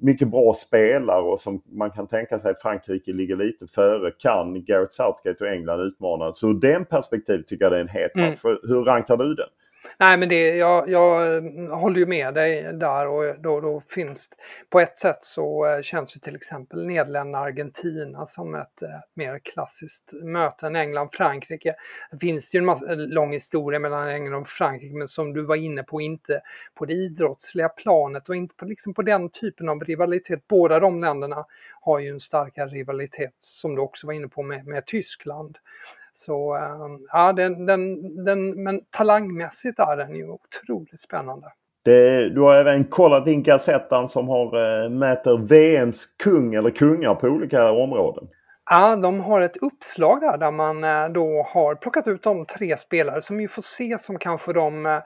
mycket 0.00 0.28
bra 0.28 0.54
spelare 0.54 1.22
och 1.22 1.40
som 1.40 1.62
man 1.66 1.90
kan 1.90 2.06
tänka 2.06 2.38
sig 2.38 2.54
Frankrike 2.62 3.12
ligger 3.12 3.36
lite 3.36 3.66
före 3.66 4.10
kan 4.10 4.64
Gareth 4.64 4.90
Southgate 4.90 5.44
och 5.44 5.50
England 5.50 5.80
utmana. 5.80 6.32
Så 6.32 6.48
ur 6.48 6.54
den 6.54 6.84
perspektiv 6.84 7.42
tycker 7.42 7.64
jag 7.64 7.72
det 7.72 7.76
är 7.76 7.80
en 7.80 7.88
het 7.88 8.14
match. 8.14 8.44
Mm. 8.44 8.58
Hur 8.62 8.84
rankar 8.84 9.16
du 9.16 9.34
den? 9.34 9.48
Nej, 10.00 10.16
men 10.16 10.28
det, 10.28 10.56
jag, 10.56 10.88
jag 10.88 11.36
mm, 11.36 11.70
håller 11.70 11.98
ju 11.98 12.06
med 12.06 12.34
dig 12.34 12.72
där 12.72 13.06
och 13.06 13.40
då, 13.40 13.60
då 13.60 13.82
finns 13.88 14.28
på 14.70 14.80
ett 14.80 14.98
sätt 14.98 15.18
så 15.20 15.66
eh, 15.66 15.82
känns 15.82 16.16
ju 16.16 16.20
till 16.20 16.36
exempel 16.36 16.86
Nederländerna-Argentina 16.86 18.26
som 18.26 18.54
ett 18.54 18.82
eh, 18.82 18.88
mer 19.14 19.38
klassiskt 19.38 20.12
möte 20.12 20.66
än 20.66 20.76
England-Frankrike. 20.76 21.74
Det 22.10 22.18
finns 22.18 22.54
ju 22.54 22.58
en 22.58 22.64
massa, 22.64 22.92
eh, 22.92 22.96
lång 22.98 23.32
historia 23.32 23.80
mellan 23.80 24.08
England 24.08 24.42
och 24.42 24.48
Frankrike 24.48 24.94
men 24.94 25.08
som 25.08 25.32
du 25.32 25.42
var 25.42 25.56
inne 25.56 25.82
på 25.82 26.00
inte 26.00 26.40
på 26.74 26.84
det 26.84 26.94
idrottsliga 26.94 27.68
planet 27.68 28.28
och 28.28 28.36
inte 28.36 28.54
på, 28.54 28.64
liksom 28.64 28.94
på 28.94 29.02
den 29.02 29.30
typen 29.30 29.68
av 29.68 29.80
rivalitet. 29.80 30.48
Båda 30.48 30.80
de 30.80 31.00
länderna 31.00 31.44
har 31.80 31.98
ju 31.98 32.08
en 32.08 32.20
starkare 32.20 32.68
rivalitet 32.68 33.34
som 33.40 33.74
du 33.74 33.82
också 33.82 34.06
var 34.06 34.14
inne 34.14 34.28
på 34.28 34.42
med, 34.42 34.66
med 34.66 34.86
Tyskland. 34.86 35.58
Så 36.18 36.54
ehm, 36.54 37.06
ja, 37.12 37.32
den, 37.32 37.66
den, 37.66 38.24
den, 38.24 38.62
men 38.62 38.80
talangmässigt 38.90 39.78
är 39.78 39.96
den 39.96 40.14
ju 40.16 40.28
otroligt 40.28 41.00
spännande. 41.00 41.46
Det, 41.84 42.28
du 42.28 42.40
har 42.40 42.54
även 42.54 42.84
kollat 42.84 43.26
in 43.26 43.42
Gazettan 43.42 44.08
som 44.08 44.28
har, 44.28 44.84
äh, 44.84 44.90
mäter 44.90 45.38
VMs 45.38 46.06
kung 46.24 46.54
eller 46.54 46.70
kungar 46.70 47.14
på 47.14 47.26
olika 47.26 47.72
områden. 47.72 48.28
Ja, 48.70 48.96
de 48.96 49.20
har 49.20 49.40
ett 49.40 49.56
uppslag 49.56 50.20
där, 50.20 50.38
där 50.38 50.50
man 50.50 50.84
äh, 50.84 51.08
då 51.08 51.46
har 51.48 51.74
plockat 51.74 52.08
ut 52.08 52.22
de 52.22 52.46
tre 52.46 52.76
spelare 52.76 53.22
som 53.22 53.36
vi 53.36 53.48
får 53.48 53.62
se 53.62 53.98
som 53.98 54.18
kanske 54.18 54.52
de 54.52 54.86
äh, 54.86 54.98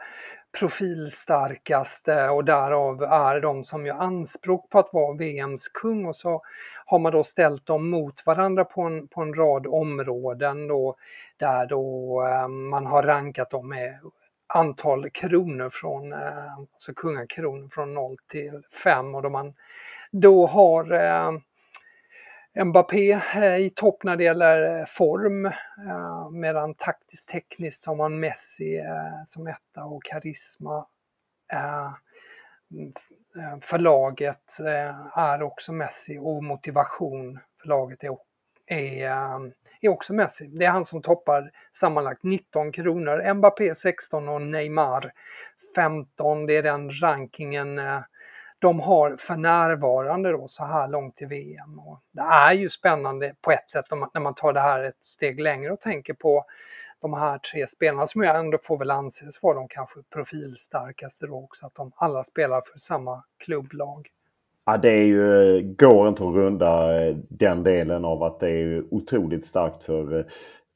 profilstarkaste 0.53 2.29
och 2.29 2.45
därav 2.45 3.03
är 3.03 3.41
de 3.41 3.65
som 3.65 3.87
gör 3.87 3.95
anspråk 3.95 4.71
på 4.71 4.79
att 4.79 4.93
vara 4.93 5.17
VMs 5.17 5.69
kung. 5.69 6.07
Och 6.07 6.17
så 6.17 6.43
har 6.87 6.99
man 6.99 7.12
då 7.12 7.25
ställt 7.25 7.67
dem 7.67 7.91
mot 7.91 8.27
varandra 8.27 8.65
på 8.65 8.83
en, 8.83 9.09
på 9.09 9.23
en 9.23 9.35
rad 9.35 9.67
områden 9.67 10.69
då, 10.69 10.97
där 11.37 11.67
då 11.67 12.23
eh, 12.27 12.49
man 12.49 12.87
har 12.87 13.03
rankat 13.03 13.51
dem 13.51 13.69
med 13.69 13.99
antal 14.47 15.11
kronor 15.11 15.71
från, 15.71 16.12
eh, 16.12 16.59
alltså 16.59 16.95
kungakronor 16.95 17.69
från 17.69 17.95
0 17.95 18.17
till 18.29 18.62
5 18.85 19.15
och 19.15 19.23
då 19.23 19.29
man 19.29 19.55
då 20.11 20.47
har 20.47 20.93
eh, 20.93 21.33
Mbappé 22.55 23.12
eh, 23.12 23.57
i 23.57 23.71
topp 23.71 24.05
när 24.05 24.17
det 24.17 24.25
gäller 24.25 24.79
eh, 24.79 24.85
form 24.87 25.47
eh, 25.47 26.31
medan 26.31 26.75
taktiskt 26.75 27.29
tekniskt 27.29 27.85
har 27.85 27.95
man 27.95 28.21
Messi 28.21 28.83
som 29.27 29.47
etta 29.47 29.85
och 29.85 30.05
karisma. 30.05 30.87
Mm, 32.71 32.93
för 33.61 33.79
laget 33.79 34.59
är 35.15 35.43
också 35.43 35.73
Messi 35.73 36.19
och 36.19 36.45
motivation 36.45 37.38
för 37.61 37.69
laget 37.69 38.05
är, 38.05 38.17
är, 38.67 39.53
är 39.81 39.88
också 39.88 40.15
Messi. 40.15 40.47
Det 40.47 40.65
är 40.65 40.71
han 40.71 40.85
som 40.85 41.03
toppar 41.03 41.51
sammanlagt 41.73 42.23
19 42.23 42.73
kronor. 42.73 43.35
Mbappé 43.35 43.75
16 43.75 44.29
och 44.29 44.43
Neymar 44.43 45.12
15. 45.75 46.47
Det 46.47 46.57
är 46.57 46.62
den 46.62 46.91
rankingen 46.91 47.81
de 48.62 48.81
har 48.81 49.16
för 49.16 49.37
närvarande 49.37 50.33
då 50.33 50.48
så 50.48 50.64
här 50.64 50.88
långt 50.88 51.22
i 51.22 51.25
VM. 51.25 51.79
Och 51.79 52.01
det 52.12 52.20
är 52.20 52.53
ju 52.53 52.70
spännande 52.70 53.35
på 53.40 53.51
ett 53.53 53.70
sätt 53.70 53.85
när 54.14 54.20
man 54.20 54.35
tar 54.35 54.53
det 54.53 54.61
här 54.61 54.85
ett 54.85 55.05
steg 55.05 55.40
längre 55.40 55.72
och 55.72 55.81
tänker 55.81 56.14
på 56.14 56.44
de 57.01 57.14
här 57.14 57.38
tre 57.38 57.66
spelarna 57.66 58.07
som 58.07 58.22
jag 58.22 58.38
ändå 58.38 58.59
får 58.62 58.79
väl 58.79 58.90
anses 58.90 59.42
vara 59.42 59.55
de 59.55 59.68
kanske 59.68 60.01
profilstarkaste 60.12 61.27
då 61.27 61.35
också, 61.35 61.66
att 61.66 61.75
de 61.75 61.92
alla 61.96 62.25
spelar 62.25 62.62
för 62.72 62.79
samma 62.79 63.25
klubblag. 63.38 64.09
Ja, 64.66 64.77
det 64.77 64.90
är 64.90 65.05
ju, 65.05 65.62
går 65.79 66.09
inte 66.09 66.22
att 66.22 66.35
runda 66.35 67.03
eh, 67.03 67.16
den 67.29 67.62
delen 67.62 68.05
av 68.05 68.22
att 68.22 68.40
det 68.40 68.51
är 68.51 68.94
otroligt 68.94 69.46
starkt 69.46 69.85
för, 69.85 70.18
eh, 70.18 70.25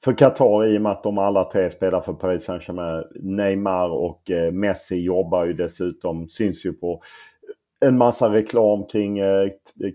för 0.04 0.12
Qatar 0.12 0.66
i 0.66 0.78
och 0.78 0.82
med 0.82 0.92
att 0.92 1.02
de 1.02 1.18
alla 1.18 1.44
tre 1.44 1.70
spelar 1.70 2.00
för 2.00 2.12
Paris 2.12 2.44
Saint-Germain. 2.44 3.04
Neymar 3.14 3.88
och 3.88 4.30
eh, 4.30 4.52
Messi 4.52 4.96
jobbar 4.96 5.44
ju 5.44 5.52
dessutom, 5.52 6.28
syns 6.28 6.66
ju 6.66 6.72
på 6.72 7.02
en 7.84 7.98
massa 7.98 8.32
reklam 8.32 8.84
kring 8.86 9.18
eh, 9.18 9.48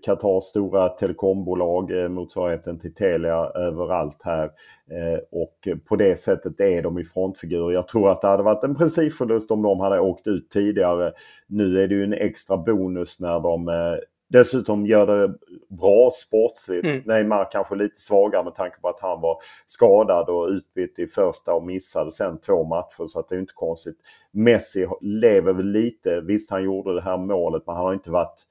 Qatars 0.04 0.44
stora 0.44 0.90
telekombolag, 0.90 1.92
eh, 1.92 2.10
motsvarigheten 2.10 2.80
till 2.80 2.94
Telia 2.94 3.52
överallt 3.56 4.18
här. 4.24 4.44
Eh, 4.92 5.20
och 5.32 5.68
på 5.86 5.96
det 5.96 6.16
sättet 6.16 6.60
är 6.60 6.82
de 6.82 7.00
i 7.00 7.04
frontfigurer. 7.04 7.72
Jag 7.74 7.88
tror 7.88 8.12
att 8.12 8.22
det 8.22 8.28
hade 8.28 8.44
varit 8.44 8.64
en 8.64 8.76
principförlust 8.76 9.52
om 9.52 9.62
de 9.62 9.80
hade 9.80 10.00
åkt 10.00 10.28
ut 10.28 10.50
tidigare. 10.50 11.14
Nu 11.48 11.82
är 11.82 11.88
det 11.88 11.96
ju 11.96 12.04
en 12.04 12.14
extra 12.14 12.58
bonus 12.58 13.20
när 13.20 13.40
de 13.40 13.68
eh, 13.68 13.98
dessutom 14.32 14.86
gör 14.86 15.08
det 15.08 15.34
bra 15.70 16.12
sportsligt. 16.14 16.86
Mm. 16.86 17.02
Neymar 17.06 17.52
kanske 17.52 17.76
lite 17.76 18.00
svagare 18.02 18.44
med 18.44 18.56
tanke 18.56 18.80
på 18.82 18.90
att 18.90 19.00
han 19.00 19.22
var 19.22 19.38
skadad 19.66 20.30
och 20.30 20.48
utbytt 20.48 21.00
i 21.00 21.08
första 21.08 21.54
och 21.54 21.66
missade 21.66 22.12
sen 22.12 22.40
två 22.40 22.64
matcher. 22.64 23.08
Så 23.08 23.20
att 23.20 23.30
det 23.30 23.36
är 23.36 23.40
inte 23.40 23.54
konstigt. 23.56 23.98
Messi 24.32 24.88
lever 25.02 25.54
väl 25.54 25.72
lite. 25.72 26.22
Visst 26.22 26.52
han 26.52 26.64
gjorde 26.64 26.96
det 26.96 27.02
här 27.02 27.18
målet 27.18 27.64
men 27.66 27.76
han 27.76 27.86
har 27.86 27.94
inte 27.94 28.12
varit... 28.12 28.42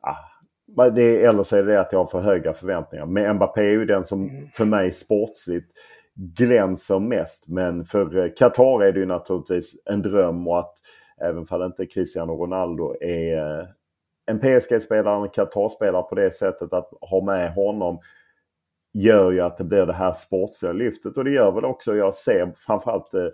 Ah, 0.00 0.90
det, 0.90 1.24
eller 1.24 1.42
så 1.42 1.56
är 1.56 1.62
det 1.62 1.80
att 1.80 1.92
jag 1.92 1.98
har 1.98 2.06
för 2.06 2.20
höga 2.20 2.52
förväntningar. 2.52 3.06
Men 3.06 3.36
Mbappé 3.36 3.60
är 3.60 3.70
ju 3.70 3.84
den 3.84 4.04
som 4.04 4.28
mm. 4.28 4.48
för 4.52 4.64
mig 4.64 4.92
sportsligt 4.92 5.70
glänser 6.16 6.98
mest. 6.98 7.48
Men 7.48 7.84
för 7.84 8.16
eh, 8.16 8.30
Qatar 8.36 8.84
är 8.84 8.92
det 8.92 9.00
ju 9.00 9.06
naturligtvis 9.06 9.76
en 9.84 10.02
dröm 10.02 10.48
och 10.48 10.58
att 10.58 10.74
även 11.20 11.46
om 11.50 11.62
inte 11.62 11.86
Cristiano 11.86 12.32
Ronaldo 12.32 12.94
är 13.00 13.60
eh, 13.60 13.66
en 14.26 14.40
PSG-spelare, 14.40 15.22
en 15.22 15.28
Qatar-spelare 15.28 16.02
på 16.02 16.14
det 16.14 16.30
sättet 16.30 16.72
att 16.72 16.90
ha 17.00 17.20
med 17.24 17.54
honom 17.54 17.98
gör 18.92 19.32
ju 19.32 19.40
att 19.40 19.58
det 19.58 19.64
blir 19.64 19.86
det 19.86 19.92
här 19.92 20.12
sportsliga 20.12 20.72
lyftet. 20.72 21.16
Och 21.16 21.24
det 21.24 21.30
gör 21.30 21.52
väl 21.52 21.64
också, 21.64 21.96
jag 21.96 22.14
ser 22.14 22.54
framförallt 22.56 23.14
eh, 23.14 23.28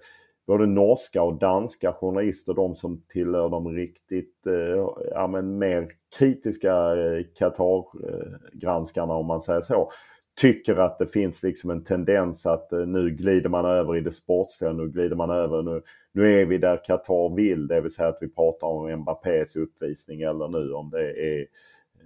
både 0.46 0.66
norska 0.66 1.22
och 1.22 1.38
danska 1.38 1.92
journalister, 1.92 2.55
de 2.55 2.74
som 2.74 3.02
tillhör 3.09 3.48
de 3.48 3.68
riktigt 3.68 4.46
eh, 4.46 4.87
ja, 5.11 5.26
men 5.26 5.59
mer 5.59 5.88
kritiska 6.18 6.72
eh, 6.72 7.24
Qatar-granskarna 7.38 9.12
eh, 9.12 9.18
om 9.18 9.26
man 9.26 9.40
säger 9.40 9.61
så 9.61 9.90
tycker 10.35 10.77
att 10.77 10.99
det 10.99 11.07
finns 11.07 11.42
liksom 11.42 11.71
en 11.71 11.85
tendens 11.85 12.47
att 12.47 12.73
eh, 12.73 12.87
nu 12.87 13.11
glider 13.11 13.49
man 13.49 13.64
över 13.64 13.97
i 13.97 14.01
det 14.01 14.12
sportsliga, 14.12 14.73
nu 14.73 14.88
glider 14.88 15.16
man 15.16 15.31
över, 15.31 15.62
nu, 15.62 15.83
nu 16.12 16.40
är 16.40 16.47
vi 16.47 16.59
där 16.59 16.85
Qatar 16.85 17.37
vill, 17.37 17.66
det 17.66 17.81
vill 17.81 17.90
säga 17.90 18.09
att 18.09 18.18
vi 18.21 18.29
pratar 18.29 18.66
om 18.66 19.01
Mbappés 19.01 19.57
uppvisning 19.57 20.23
eller 20.23 20.49
nu 20.49 20.73
om 20.73 20.90
det 20.90 21.11
är 21.11 21.47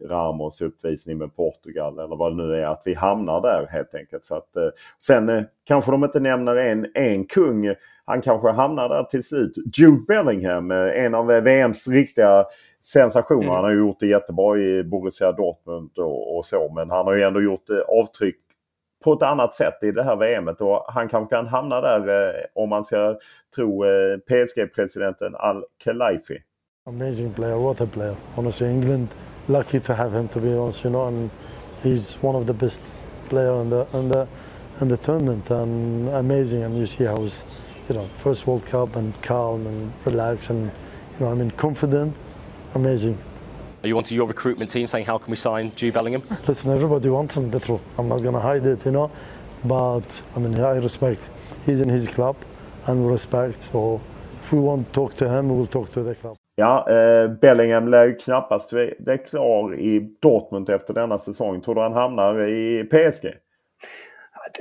Ramos 0.05 0.61
uppvisning 0.61 1.19
med 1.19 1.37
Portugal 1.37 1.99
eller 1.99 2.17
vad 2.17 2.33
det 2.33 2.47
nu 2.47 2.55
är, 2.55 2.67
att 2.67 2.83
vi 2.85 2.95
hamnar 2.95 3.41
där 3.41 3.67
helt 3.71 3.95
enkelt. 3.95 4.25
Så 4.25 4.35
att, 4.35 4.57
eh, 4.57 4.69
sen 4.99 5.29
eh, 5.29 5.43
kanske 5.65 5.91
de 5.91 6.05
inte 6.05 6.21
nämner 6.21 6.57
en, 6.57 6.87
en 6.95 7.25
kung, 7.25 7.75
han 8.05 8.21
kanske 8.21 8.49
hamnar 8.49 8.89
där 8.89 9.05
till 9.05 9.23
slut. 9.23 9.53
Jude 9.79 10.05
Bellingham, 10.09 10.71
en 10.71 11.15
av 11.15 11.27
VMs 11.27 11.89
riktiga 11.89 12.45
sensationer. 12.83 13.43
Mm. 13.43 13.55
Han 13.55 13.65
har 13.65 13.73
gjort 13.73 14.01
det 14.01 14.07
jättebra 14.07 14.59
i 14.59 14.85
Borussia 14.85 15.33
Dortmund 15.33 15.91
och, 15.99 16.37
och, 16.37 16.45
så 16.45 16.73
men 16.75 16.91
han 16.91 17.07
har 17.07 17.15
ju 17.15 17.23
ändå 17.23 17.43
gjort 17.43 17.71
avtryck 17.89 18.37
på 19.05 19.13
ett 19.13 19.23
annat 19.23 19.55
sätt 19.55 19.83
i 19.83 19.91
det 19.91 20.03
här 20.03 20.17
VMet 20.17 20.61
och 20.61 20.85
han 20.89 21.09
kanske 21.09 21.37
kan 21.37 21.47
hamna 21.47 21.81
där 21.81 22.29
eh, 22.29 22.45
om 22.55 22.69
man 22.69 22.85
ska 22.85 23.19
tro 23.57 23.85
eh, 23.85 24.19
PSG-presidenten 24.19 25.35
Al-Khelaifi. 25.35 26.43
Amazing 26.87 27.33
player, 27.33 27.57
what 27.57 27.81
a 27.81 27.89
player. 27.93 28.17
Honestly, 28.35 28.67
England 28.67 29.09
lucky 29.49 29.81
to 29.81 29.95
have 29.95 30.15
him 30.15 30.29
to 30.29 30.41
be 30.41 30.53
honest, 30.53 30.85
you 30.85 30.91
know, 30.91 31.09
and 31.09 31.31
he's 31.83 32.15
one 32.15 32.35
of 32.35 32.47
the 32.47 32.55
best 32.55 32.81
player 33.27 33.61
in 33.61 33.71
the 33.71 33.87
in 33.93 34.09
the 34.09 34.29
in 34.81 34.89
the 34.89 34.97
tournament 34.97 35.51
and 35.51 36.09
amazing. 36.09 36.63
And 36.63 36.77
you 36.77 36.87
see 36.87 37.05
how 37.05 37.17
he's, 37.17 37.45
you 37.89 37.95
know, 37.95 38.09
first 38.17 38.47
World 38.47 38.67
Cup 38.67 38.97
and 38.97 39.21
calm 39.23 39.67
and 39.67 39.93
relaxed 40.05 40.51
and 40.51 40.71
you 41.19 41.27
know, 41.27 41.33
I 41.33 41.35
mean 41.35 41.51
confident 41.53 42.15
amazing. 42.75 43.19
Are 43.83 43.89
you 43.89 43.97
onto 43.97 44.15
your 44.15 44.27
recruitment 44.27 44.71
team 44.71 44.87
saying 44.87 45.07
how 45.07 45.19
can 45.19 45.31
we 45.31 45.37
sign 45.37 45.73
Jude 45.77 45.95
Bellingham? 45.95 46.23
Listen, 46.49 46.73
everybody 46.73 47.09
wants 47.09 47.37
him, 47.37 47.51
that's 47.51 47.67
true. 47.67 47.81
I'm 47.99 48.09
not 48.09 48.23
going 48.23 48.35
to 48.35 48.41
hide 48.41 48.65
it, 48.67 48.85
you 48.85 48.91
know. 48.91 49.11
But 49.65 50.23
I 50.35 50.39
mean, 50.41 50.59
I 50.59 50.77
respect. 50.77 51.23
He's 51.65 51.81
in 51.81 51.89
his 51.89 52.09
club 52.09 52.37
and 52.87 53.09
respect. 53.09 53.63
So 53.63 54.01
if 54.35 54.53
we 54.53 54.61
want 54.61 54.89
to 54.89 54.93
talk 54.93 55.17
to 55.17 55.29
him, 55.29 55.49
we 55.49 55.57
will 55.57 55.67
talk 55.67 55.93
to 55.93 56.03
the 56.03 56.15
club. 56.15 56.37
Ja, 56.59 56.91
eh, 56.91 57.29
Bellingham 57.29 57.89
lär 57.89 58.05
ju 58.05 58.15
knappast 58.15 58.71
bli 58.71 59.19
klar 59.27 59.75
i 59.75 60.17
Dortmund 60.21 60.71
efter 60.71 60.95
denna 60.95 61.19
säsong. 61.19 61.61
Tror 61.61 61.75
du 61.75 61.81
han 61.81 61.93
hamnar 61.93 62.49
i 62.49 62.85
PSG? 62.85 63.35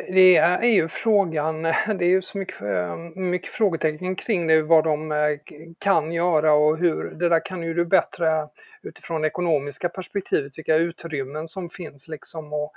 Det 0.08 0.38
är 0.38 0.64
ju 0.64 0.88
frågan, 0.88 1.62
det 1.62 2.06
är 2.06 2.10
ju 2.10 2.22
så 2.22 2.38
mycket, 2.38 2.62
eh, 2.62 2.96
mycket 3.16 3.52
frågetecken 3.52 4.16
kring 4.16 4.48
det, 4.48 4.62
vad 4.62 4.84
de 4.84 5.12
eh, 5.12 5.18
kan 5.80 6.12
göra 6.12 6.54
och 6.54 6.78
hur. 6.78 7.12
Det 7.12 7.30
där 7.30 7.46
kan 7.46 7.64
ju 7.64 7.74
du 7.74 7.86
bättre 7.86 8.48
utifrån 8.82 9.22
det 9.22 9.28
ekonomiska 9.28 9.90
perspektivet, 9.90 10.58
vilka 10.58 10.76
utrymmen 10.76 11.48
som 11.48 11.70
finns 11.70 12.08
liksom. 12.08 12.54
Och, 12.54 12.74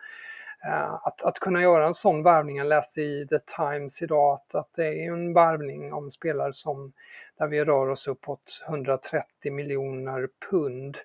eh, 0.66 0.94
att, 0.94 1.22
att 1.22 1.38
kunna 1.38 1.62
göra 1.62 1.86
en 1.86 1.94
sån 1.94 2.22
värvning, 2.22 2.56
jag 2.56 2.66
läste 2.66 3.02
i 3.02 3.26
The 3.30 3.38
Times 3.38 4.02
idag 4.02 4.34
att, 4.34 4.54
att 4.54 4.70
det 4.76 4.86
är 4.86 5.12
en 5.12 5.34
värvning 5.34 5.92
om 5.92 6.10
spelare 6.10 6.52
som 6.52 6.92
där 7.38 7.46
vi 7.46 7.64
rör 7.64 7.88
oss 7.88 8.08
uppåt 8.08 8.64
130 8.68 9.52
miljoner 9.52 10.28
pund 10.50 10.98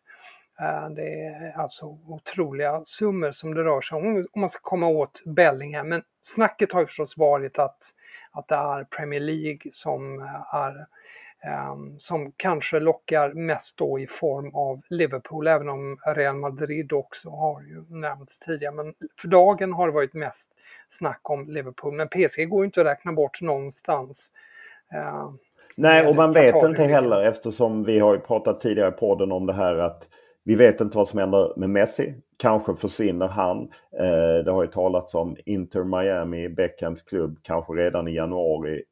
eh, 0.60 0.90
det 0.90 1.26
är 1.26 1.58
alltså 1.58 1.86
otroliga 1.86 2.82
summor 2.84 3.32
som 3.32 3.54
det 3.54 3.64
rör 3.64 3.82
sig 3.82 3.96
om 3.96 4.28
om 4.34 4.42
man 4.42 4.50
ska 4.50 4.60
komma 4.62 4.88
åt 4.88 5.24
Bellingham. 5.26 5.90
Men 5.90 6.04
snacket 6.22 6.72
har 6.72 6.80
ju 6.80 6.86
förstås 6.86 7.18
varit 7.18 7.60
att, 7.60 7.80
att 8.32 8.48
det 8.48 8.56
är 8.56 8.84
Premier 8.84 9.20
League 9.20 9.72
som 9.72 10.20
är 10.54 10.86
ehm, 11.44 12.00
som 12.00 12.32
kanske 12.32 12.80
lockar 12.80 13.34
mest 13.34 13.78
då 13.78 14.00
i 14.00 14.08
form 14.08 14.56
av 14.56 14.82
Liverpool, 14.90 15.48
även 15.48 15.70
om 15.70 16.00
Real 16.06 16.36
Madrid 16.36 16.94
också 16.94 17.30
har 17.30 17.62
ju 17.62 17.84
nämnts 17.90 18.40
tidigare. 18.40 18.74
Men 18.76 18.94
för 19.22 19.28
dagen 19.28 19.74
har 19.74 19.88
det 19.88 19.94
varit 19.94 20.14
mest 20.14 20.50
snack 20.90 21.30
om 21.30 21.50
Liverpool. 21.50 21.94
Men 21.94 22.08
PSG 22.08 22.50
går 22.50 22.64
ju 22.64 22.66
inte 22.66 22.82
att 22.82 22.88
räkna 22.88 23.12
bort 23.12 23.42
någonstans. 23.42 24.32
Ehm, 24.94 25.38
Nej, 25.78 26.08
och 26.08 26.16
man 26.16 26.34
vet 26.34 26.64
inte 26.64 26.84
heller 26.84 27.24
eftersom 27.24 27.84
vi 27.84 28.00
har 28.00 28.18
pratat 28.18 28.60
tidigare 28.60 28.90
i 28.90 28.92
podden 28.92 29.32
om 29.32 29.46
det 29.46 29.54
här 29.54 29.76
att 29.76 30.08
vi 30.46 30.56
vet 30.56 30.82
inte 30.82 30.98
vad 30.98 31.08
som 31.08 31.20
händer 31.20 31.54
med 31.56 31.70
Messi. 31.70 32.14
Kanske 32.38 32.76
försvinner 32.76 33.28
han. 33.28 33.62
Eh, 34.00 34.44
det 34.46 34.52
har 34.52 34.64
ju 34.64 34.70
talats 34.70 35.16
om 35.16 35.38
Inter 35.46 35.84
Miami, 35.84 36.50
Beckhams 36.50 37.04
klubb, 37.04 37.38
kanske 37.42 37.74
redan 37.74 38.08
i 38.08 38.16
januari. 38.16 38.84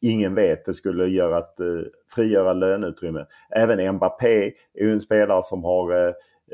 Ingen 0.00 0.34
vet. 0.34 0.64
Det 0.64 0.74
skulle 0.74 1.06
göra 1.06 1.38
att 1.38 1.60
eh, 1.60 1.66
frigöra 2.14 2.52
löneutrymme. 2.52 3.26
Även 3.50 3.94
Mbappé 3.94 4.52
är 4.74 4.84
ju 4.84 4.92
en 4.92 5.00
spelare 5.00 5.42
som 5.42 5.64
har 5.64 6.06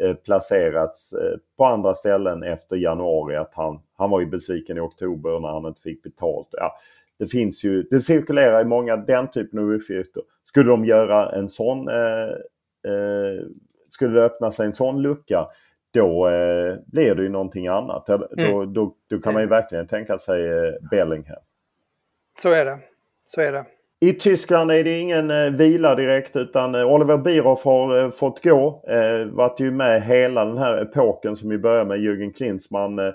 eh, 0.03 0.15
placerats 0.15 1.15
på 1.59 1.65
andra 1.65 1.95
ställen 1.95 2.43
efter 2.43 2.77
januari. 2.77 3.37
Att 3.37 3.55
han, 3.55 3.81
han 3.97 4.11
var 4.11 4.21
ju 4.21 4.27
besviken 4.27 4.77
i 4.77 4.81
oktober 4.81 5.41
när 5.41 5.49
han 5.49 5.67
inte 5.67 5.81
fick 5.81 6.03
betalt. 6.03 6.49
Ja, 6.53 6.73
det 7.23 7.29
finns 7.29 7.65
ju, 7.65 7.83
det 7.83 8.01
cirkulerar 8.01 8.61
i 8.61 8.65
många 8.65 8.97
den 8.97 9.31
typen 9.31 9.59
av 9.59 9.73
uppgifter. 9.73 10.23
Skulle 10.43 10.71
de 10.71 10.85
göra 10.85 11.33
en 11.33 11.49
sån 11.49 11.89
eh, 11.89 12.29
eh, 12.93 13.47
skulle 13.89 14.21
det 14.21 14.25
öppna 14.25 14.51
sig 14.51 14.67
en 14.67 14.73
sån 14.73 15.03
lucka 15.03 15.47
då 15.93 16.29
eh, 16.29 16.77
blir 16.87 17.15
det 17.15 17.23
ju 17.23 17.29
någonting 17.29 17.67
annat. 17.67 18.09
Mm. 18.09 18.27
Då, 18.31 18.65
då, 18.65 18.97
då 19.11 19.19
kan 19.19 19.33
man 19.33 19.43
ju 19.43 19.49
verkligen 19.49 19.87
tänka 19.87 20.19
sig 20.19 20.47
eh, 20.47 20.75
Bellingham. 20.91 21.43
Så 22.43 22.51
är 22.51 22.65
det. 22.65 22.79
Så 23.25 23.41
är 23.41 23.53
det. 23.53 23.65
I 24.03 24.13
Tyskland 24.13 24.71
är 24.71 24.85
det 24.85 24.99
ingen 24.99 25.31
eh, 25.31 25.51
vila 25.51 25.95
direkt 25.95 26.37
utan 26.37 26.75
eh, 26.75 26.95
Oliver 26.95 27.19
Bierhoff 27.19 27.65
har 27.65 28.03
eh, 28.03 28.11
fått 28.11 28.45
gå. 28.45 28.85
Eh, 28.89 29.27
varit 29.27 29.61
ju 29.61 29.71
med 29.71 30.03
hela 30.03 30.45
den 30.45 30.59
här 30.59 30.83
epoken 30.83 31.37
som 31.37 31.51
ju 31.51 31.59
började 31.59 31.85
med 31.85 31.99
Jürgen 31.99 32.33
Klinsmann 32.33 32.99
eh, 32.99 33.13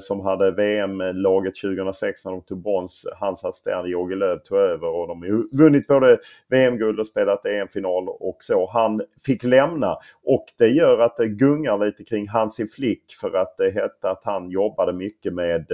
som 0.00 0.20
hade 0.20 0.50
VM-laget 0.50 1.54
2006 1.54 2.24
när 2.24 2.32
de 2.32 2.42
tog 2.42 2.62
brons. 2.62 3.06
Hans 3.20 3.44
assistent 3.44 3.88
Jogge 3.88 4.14
Löw 4.14 4.38
tog 4.38 4.58
över 4.58 4.88
och 4.88 5.08
de 5.08 5.22
har 5.22 5.58
vunnit 5.58 5.86
både 5.86 6.18
VM-guld 6.50 7.00
och 7.00 7.06
spelat 7.06 7.46
EM-final 7.46 8.08
och 8.08 8.36
så. 8.40 8.70
Han 8.72 9.00
fick 9.26 9.44
lämna 9.44 9.96
och 10.24 10.44
det 10.58 10.68
gör 10.68 10.98
att 10.98 11.16
det 11.16 11.28
gungar 11.28 11.78
lite 11.78 12.04
kring 12.04 12.28
Hansi 12.28 12.66
Flick 12.66 13.02
för 13.20 13.36
att 13.36 13.56
det 13.58 13.70
hette 13.70 14.10
att 14.10 14.24
han 14.24 14.50
jobbade 14.50 14.92
mycket 14.92 15.34
med 15.34 15.66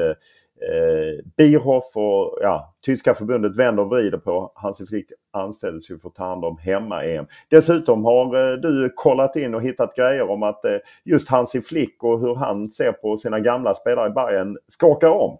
eh, 0.70 1.24
Bierhoff 1.36 1.96
och 1.96 2.38
ja, 2.40 2.74
tyska 2.82 3.14
förbundet 3.14 3.56
vänder 3.56 3.82
och 3.82 3.90
vrider 3.90 4.18
på. 4.18 4.52
Hansi 4.54 4.86
Flick 4.86 5.06
anställdes 5.32 5.90
ju 5.90 5.98
för 5.98 6.08
att 6.08 6.14
ta 6.14 6.24
hand 6.24 6.44
om 6.44 6.58
hemma-EM. 6.58 7.26
Dessutom 7.50 8.04
har 8.04 8.24
eh, 8.24 8.56
du 8.56 8.92
kollat 8.96 9.36
in 9.36 9.54
och 9.54 9.62
hittat 9.62 9.96
grejer 9.96 10.30
om 10.30 10.42
att 10.42 10.64
eh, 10.64 10.76
just 11.04 11.28
Hansi 11.28 11.60
Flick 11.60 12.04
och 12.04 12.20
hur 12.20 12.34
han 12.34 12.70
ser 12.70 12.92
på 12.92 13.16
sina 13.16 13.40
gamla 13.40 13.74
spelare 13.74 14.08
i 14.08 14.12
Bayern 14.12 14.58
skakar 14.68 15.10
om. 15.10 15.38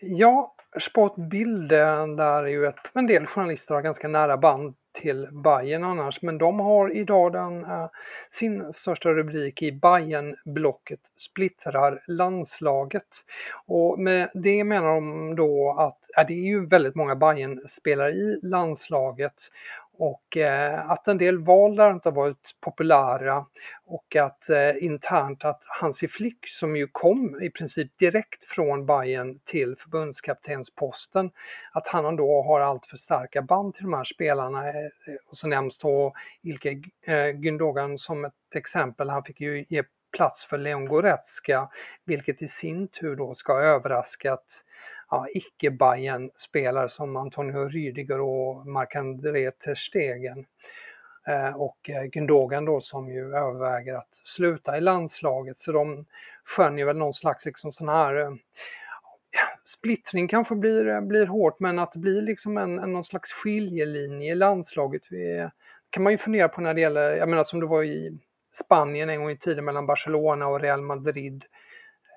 Ja, 0.00 0.54
Sportbild 0.80 1.68
där 1.68 2.42
är 2.42 2.46
ju 2.46 2.66
ett, 2.66 2.76
en 2.94 3.06
del 3.06 3.26
journalister 3.26 3.74
har 3.74 3.82
ganska 3.82 4.08
nära 4.08 4.36
band 4.36 4.74
till 4.94 5.28
Bayern 5.32 5.84
annars, 5.84 6.22
men 6.22 6.38
de 6.38 6.60
har 6.60 6.96
idag 6.96 7.32
den, 7.32 7.64
äh, 7.64 7.90
sin 8.30 8.72
största 8.72 9.08
rubrik 9.08 9.62
i 9.62 9.72
Bayern-blocket 9.72 11.00
splittrar 11.16 12.02
landslaget. 12.06 13.08
Och 13.66 13.98
med 13.98 14.30
det 14.34 14.64
menar 14.64 14.94
de 14.94 15.36
då 15.36 15.76
att 15.78 15.98
äh, 16.18 16.26
det 16.26 16.34
är 16.34 16.46
ju 16.46 16.66
väldigt 16.66 16.94
många 16.94 17.16
Bayern-spelare 17.16 18.10
i 18.10 18.40
landslaget 18.42 19.34
och 19.96 20.36
eh, 20.36 20.90
att 20.90 21.08
en 21.08 21.18
del 21.18 21.38
val 21.38 21.76
där 21.76 21.90
inte 21.90 22.08
har 22.08 22.14
varit 22.16 22.56
populära 22.60 23.46
och 23.84 24.16
att 24.16 24.50
eh, 24.50 24.84
internt 24.84 25.44
att 25.44 25.62
Hansi 25.66 26.08
Flick 26.08 26.48
som 26.48 26.76
ju 26.76 26.86
kom 26.92 27.42
i 27.42 27.50
princip 27.50 27.98
direkt 27.98 28.44
från 28.44 28.86
Bayern 28.86 29.38
till 29.44 29.76
förbundskaptensposten 29.78 31.30
att 31.72 31.88
han 31.88 32.16
då 32.16 32.42
har 32.42 32.60
allt 32.60 32.86
för 32.86 32.96
starka 32.96 33.42
band 33.42 33.74
till 33.74 33.84
de 33.84 33.92
här 33.92 34.04
spelarna. 34.04 34.68
Eh, 34.68 34.74
och 35.26 35.36
så 35.36 35.46
nämns 35.48 35.78
då 35.78 36.12
Ilke 36.42 36.82
Gündogan 37.34 37.98
som 37.98 38.24
ett 38.24 38.32
exempel. 38.54 39.10
Han 39.10 39.24
fick 39.24 39.40
ju 39.40 39.64
ge 39.68 39.82
plats 40.14 40.44
för 40.44 40.58
Leon 40.58 40.88
Goretzka 40.88 41.68
vilket 42.04 42.42
i 42.42 42.48
sin 42.48 42.88
tur 42.88 43.16
då 43.16 43.34
ska 43.34 43.52
ha 43.52 43.60
överraskat 43.60 44.64
ja, 45.10 45.26
icke 45.34 45.70
bayern 45.70 46.30
spelare 46.36 46.88
som 46.88 47.16
Antonio 47.16 47.68
Rüdiger 47.68 48.20
och 48.20 48.66
Marc-André 48.66 49.50
Ter 49.50 49.74
Stegen. 49.74 50.46
Eh, 51.26 51.56
och 51.56 51.90
eh, 51.90 52.02
Gündogan 52.02 52.64
då 52.64 52.80
som 52.80 53.12
ju 53.12 53.36
överväger 53.36 53.94
att 53.94 54.14
sluta 54.14 54.76
i 54.76 54.80
landslaget 54.80 55.58
så 55.58 55.72
de 55.72 56.06
skönjer 56.44 56.86
väl 56.86 56.96
någon 56.96 57.14
slags 57.14 57.46
liksom 57.46 57.72
sån 57.72 57.88
här 57.88 58.16
eh, 58.16 58.30
splittring 59.64 60.28
kanske 60.28 60.54
blir, 60.54 60.88
eh, 60.88 61.00
blir 61.00 61.26
hårt 61.26 61.60
men 61.60 61.78
att 61.78 61.92
det 61.92 61.98
blir 61.98 62.22
liksom 62.22 62.58
en, 62.58 62.78
en 62.78 62.92
någon 62.92 63.04
slags 63.04 63.32
skiljelinje 63.32 64.32
i 64.32 64.34
landslaget. 64.34 65.02
Vi, 65.10 65.48
kan 65.90 66.02
man 66.02 66.12
ju 66.12 66.18
fundera 66.18 66.48
på 66.48 66.60
när 66.60 66.74
det 66.74 66.80
gäller, 66.80 67.16
jag 67.16 67.28
menar 67.28 67.44
som 67.44 67.60
det 67.60 67.66
var 67.66 67.82
i 67.82 68.18
Spanien 68.54 69.10
en 69.10 69.20
gång 69.20 69.30
i 69.30 69.38
tiden 69.38 69.64
mellan 69.64 69.86
Barcelona 69.86 70.46
och 70.46 70.60
Real 70.60 70.82
Madrid. 70.82 71.44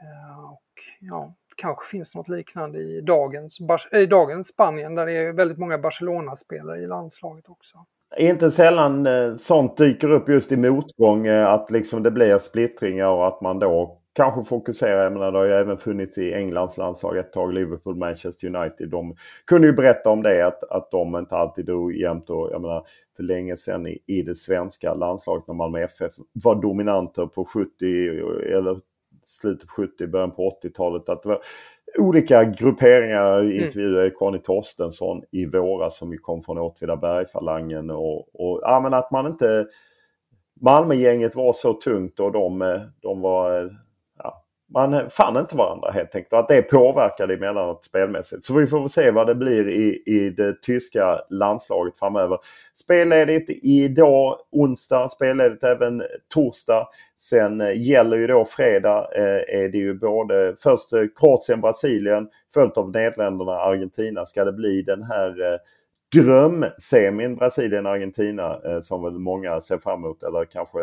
Eh, 0.01 0.51
och 0.51 0.63
ja, 0.99 1.33
kanske 1.55 1.85
finns 1.85 2.15
något 2.15 2.29
liknande 2.29 2.79
i 2.79 3.01
dagens, 3.01 3.59
eh, 3.91 3.99
i 3.99 4.05
dagens 4.05 4.47
Spanien 4.47 4.95
där 4.95 5.05
det 5.05 5.13
är 5.13 5.33
väldigt 5.33 5.57
många 5.57 5.77
Barcelona-spelare 5.77 6.79
i 6.79 6.87
landslaget 6.87 7.49
också. 7.49 7.85
Inte 8.17 8.51
sällan 8.51 9.07
eh, 9.07 9.35
sånt 9.35 9.77
dyker 9.77 10.11
upp 10.11 10.29
just 10.29 10.51
i 10.51 10.57
motgång 10.57 11.27
att 11.27 11.71
liksom 11.71 12.03
det 12.03 12.11
blir 12.11 12.37
splittringar 12.37 13.07
och 13.07 13.27
att 13.27 13.41
man 13.41 13.59
då 13.59 14.01
kanske 14.17 14.43
fokuserar. 14.43 15.03
Jag 15.03 15.13
menar 15.13 15.31
det 15.31 15.37
har 15.37 15.45
ju 15.45 15.51
även 15.51 15.77
funnits 15.77 16.17
i 16.17 16.33
Englands 16.33 16.77
landslag 16.77 17.17
ett 17.17 17.33
tag. 17.33 17.53
Liverpool, 17.53 17.95
Manchester 17.95 18.55
United. 18.55 18.89
De 18.89 19.15
kunde 19.45 19.67
ju 19.67 19.73
berätta 19.73 20.09
om 20.09 20.23
det 20.23 20.47
att, 20.47 20.63
att 20.63 20.91
de 20.91 21.15
inte 21.15 21.35
alltid 21.35 21.65
drog 21.65 21.95
jämnt. 21.95 22.29
Och 22.29 22.49
jag 22.51 22.61
menar 22.61 22.85
för 23.15 23.23
länge 23.23 23.57
sedan 23.57 23.87
i, 23.87 23.99
i 24.05 24.21
det 24.21 24.35
svenska 24.35 24.93
landslaget 24.93 25.47
när 25.47 25.55
Malmö 25.55 25.79
FF 25.83 26.13
var 26.33 26.61
dominanter 26.61 27.25
på 27.25 27.45
70 27.45 27.69
eller 28.57 28.79
slutet 29.25 29.67
på 29.67 29.73
70, 29.73 30.07
början 30.07 30.31
på 30.31 30.59
80-talet. 30.63 31.09
Att 31.09 31.23
det 31.23 31.29
var 31.29 31.41
olika 31.97 32.43
grupperingar. 32.43 33.39
Mm. 33.39 33.63
Intervjuade 33.63 34.09
Conny 34.09 34.39
Torstensson 34.39 35.23
i 35.31 35.45
våras 35.45 35.97
som 35.97 36.11
ju 36.11 36.17
kom 36.17 36.41
från 36.41 36.57
Åtvidaberg-falangen. 36.57 37.89
Och, 37.89 38.17
och, 38.33 38.59
ja, 38.61 38.79
men 38.83 38.93
att 38.93 39.11
man 39.11 39.27
inte... 39.27 39.67
Malmögänget 40.61 41.35
var 41.35 41.53
så 41.53 41.73
tungt 41.73 42.19
och 42.19 42.31
de, 42.31 42.79
de 43.01 43.21
var 43.21 43.77
man 44.73 45.09
fann 45.09 45.37
inte 45.37 45.57
varandra 45.57 45.91
helt 45.91 46.15
enkelt. 46.15 46.33
Och 46.33 46.39
att 46.39 46.47
det 46.47 46.61
påverkade 46.61 47.33
emellanåt 47.33 47.85
spelmässigt. 47.85 48.45
Så 48.45 48.53
vi 48.53 48.67
får 48.67 48.79
väl 48.79 48.89
se 48.89 49.11
vad 49.11 49.27
det 49.27 49.35
blir 49.35 49.67
i, 49.69 50.03
i 50.05 50.29
det 50.29 50.61
tyska 50.61 51.19
landslaget 51.29 51.99
framöver. 51.99 52.37
Spelledigt 52.73 53.49
idag 53.63 54.37
onsdag, 54.51 55.07
spelledigt 55.07 55.63
även 55.63 56.03
torsdag. 56.33 56.87
Sen 57.17 57.61
eh, 57.61 57.81
gäller 57.81 58.17
ju 58.17 58.27
då 58.27 58.45
fredag 58.45 59.07
eh, 59.15 59.61
är 59.61 59.69
det 59.69 59.77
ju 59.77 59.93
både 59.93 60.55
först 60.59 60.93
eh, 60.93 61.03
Kroatien, 61.19 61.61
Brasilien 61.61 62.27
följt 62.53 62.77
av 62.77 62.91
Nederländerna, 62.91 63.51
Argentina. 63.51 64.25
Ska 64.25 64.45
det 64.45 64.53
bli 64.53 64.81
den 64.81 65.03
här 65.03 65.53
eh, 65.53 65.59
drömsemin 66.13 67.35
Brasilien-Argentina 67.35 68.61
eh, 68.65 68.79
som 68.79 69.03
väl 69.03 69.13
många 69.13 69.61
ser 69.61 69.77
fram 69.77 70.03
emot. 70.03 70.23
Eller 70.23 70.45
kanske 70.45 70.79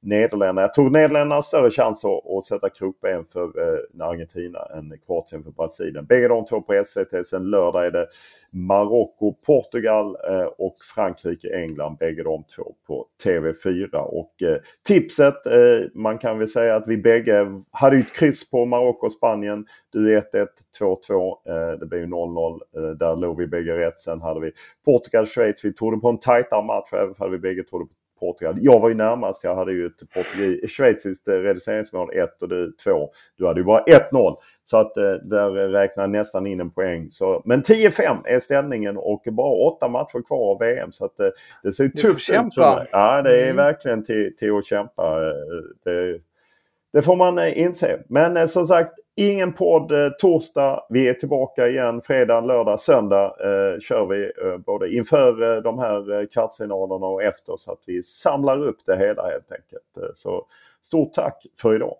Nederländerna. 0.00 0.60
Jag 0.60 0.74
tror 0.74 0.90
Nederländerna 0.90 1.34
har 1.34 1.42
större 1.42 1.70
chans 1.70 2.04
att, 2.04 2.30
att 2.30 2.44
sätta 2.44 2.70
krokben 2.70 3.24
för 3.32 3.42
eh, 3.42 4.06
Argentina 4.06 4.58
än 4.74 4.98
Kroatien 5.06 5.42
för 5.42 5.50
Brasilien. 5.50 6.06
Bägge 6.06 6.28
de 6.28 6.44
två 6.44 6.60
på 6.60 6.82
SVT. 6.84 7.26
Sen 7.26 7.50
lördag 7.50 7.86
är 7.86 7.90
det 7.90 8.06
Marocko, 8.52 9.32
Portugal 9.32 10.16
eh, 10.28 10.46
och 10.58 10.74
Frankrike, 10.94 11.56
England. 11.56 11.96
Bägge 11.98 12.22
de 12.22 12.44
två 12.56 12.74
på 12.86 13.06
TV4. 13.24 13.96
Och 13.96 14.42
eh, 14.42 14.58
tipset, 14.86 15.46
eh, 15.46 15.86
man 15.94 16.18
kan 16.18 16.38
väl 16.38 16.48
säga 16.48 16.76
att 16.76 16.88
vi 16.88 16.96
bägge 16.96 17.62
hade 17.70 17.96
ju 17.96 18.02
ett 18.02 18.16
kryss 18.16 18.50
på 18.50 18.64
Marocko 18.64 19.06
och 19.06 19.12
Spanien. 19.12 19.66
Du 19.92 20.18
1-1, 20.18 20.46
2-2. 20.80 21.72
Eh, 21.72 21.78
det 21.78 21.86
blev 21.86 22.00
ju 22.00 22.06
0-0. 22.06 22.60
Eh, 22.76 22.82
där 22.90 23.16
låg 23.16 23.38
vi 23.38 23.46
bägge 23.46 23.76
rätt. 23.76 24.00
Sen 24.00 24.20
hade 24.20 24.40
vi 24.40 24.52
Portugal-Schweiz. 24.84 25.64
Vi 25.64 25.72
trodde 25.72 26.00
på 26.00 26.08
en 26.08 26.18
tajtare 26.18 26.64
match 26.64 26.92
även 26.92 27.14
om 27.18 27.32
vi 27.32 27.38
bägge 27.38 27.62
trodde 27.62 27.84
på 27.84 27.94
Portugal. 28.20 28.58
Jag 28.60 28.80
var 28.80 28.88
ju 28.88 28.94
närmast. 28.94 29.44
Jag 29.44 29.56
hade 29.56 29.72
ju 29.72 29.86
ett 29.86 30.70
schweiziskt 30.70 31.28
eh, 31.28 31.34
reduceringsmål 31.34 32.10
1 32.14 32.42
och 32.42 32.48
du 32.48 32.72
2. 32.84 33.10
Du 33.36 33.46
hade 33.46 33.60
ju 33.60 33.64
bara 33.64 33.84
1-0. 33.84 34.36
Så 34.62 34.76
att 34.76 34.96
eh, 34.96 35.12
där 35.12 35.50
räknar 35.50 36.06
nästan 36.06 36.46
in 36.46 36.60
en 36.60 36.70
poäng. 36.70 37.10
Så, 37.10 37.42
men 37.44 37.62
10-5 37.62 38.22
är 38.24 38.38
ställningen 38.38 38.96
och 38.96 39.22
bara 39.30 39.52
åtta 39.52 39.88
matcher 39.88 40.22
kvar 40.26 40.50
av 40.50 40.58
VM. 40.58 40.92
Så 40.92 41.04
att 41.04 41.20
eh, 41.20 41.28
det 41.62 41.72
ser 41.72 41.88
tufft 41.88 42.30
ut. 42.30 42.36
Ja, 42.92 43.22
det 43.22 43.40
är 43.40 43.44
mm. 43.44 43.56
verkligen 43.56 44.04
till, 44.04 44.36
till 44.36 44.56
att 44.56 44.64
kämpa. 44.64 45.20
Det, 45.84 46.20
det 46.96 47.02
får 47.02 47.16
man 47.16 47.38
eh, 47.38 47.58
inse. 47.58 48.02
Men 48.08 48.36
eh, 48.36 48.46
som 48.46 48.64
sagt, 48.64 48.92
Ingen 49.18 49.52
podd 49.52 49.92
eh, 49.92 50.08
torsdag. 50.20 50.80
Vi 50.88 51.08
är 51.08 51.14
tillbaka 51.14 51.68
igen 51.68 52.00
fredag, 52.00 52.40
lördag, 52.40 52.80
söndag 52.80 53.24
eh, 53.24 53.80
kör 53.80 54.06
vi 54.06 54.24
eh, 54.24 54.58
både 54.58 54.94
inför 54.94 55.56
eh, 55.56 55.62
de 55.62 55.78
här 55.78 56.32
kvartsfinalerna 56.32 57.06
och 57.06 57.22
efter 57.22 57.56
så 57.56 57.72
att 57.72 57.82
vi 57.86 58.02
samlar 58.02 58.66
upp 58.66 58.76
det 58.86 58.96
hela 58.96 59.22
helt 59.22 59.52
enkelt. 59.52 60.16
Så 60.16 60.46
stort 60.82 61.12
tack 61.12 61.46
för 61.62 61.74
idag! 61.74 61.94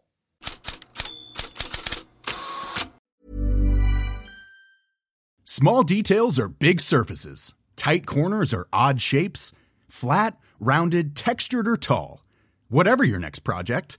Small 5.44 5.86
details 5.86 6.38
are 6.38 6.48
big 6.48 6.80
surfaces. 6.80 7.54
Tight 7.76 8.06
corners 8.06 8.54
are 8.54 8.66
odd 8.90 9.00
shapes. 9.00 9.54
Flat, 9.90 10.34
rounded, 10.60 11.16
textured 11.16 11.68
or 11.68 11.76
tall. 11.76 12.20
Whatever 12.68 13.04
your 13.04 13.20
next 13.20 13.44
project, 13.44 13.98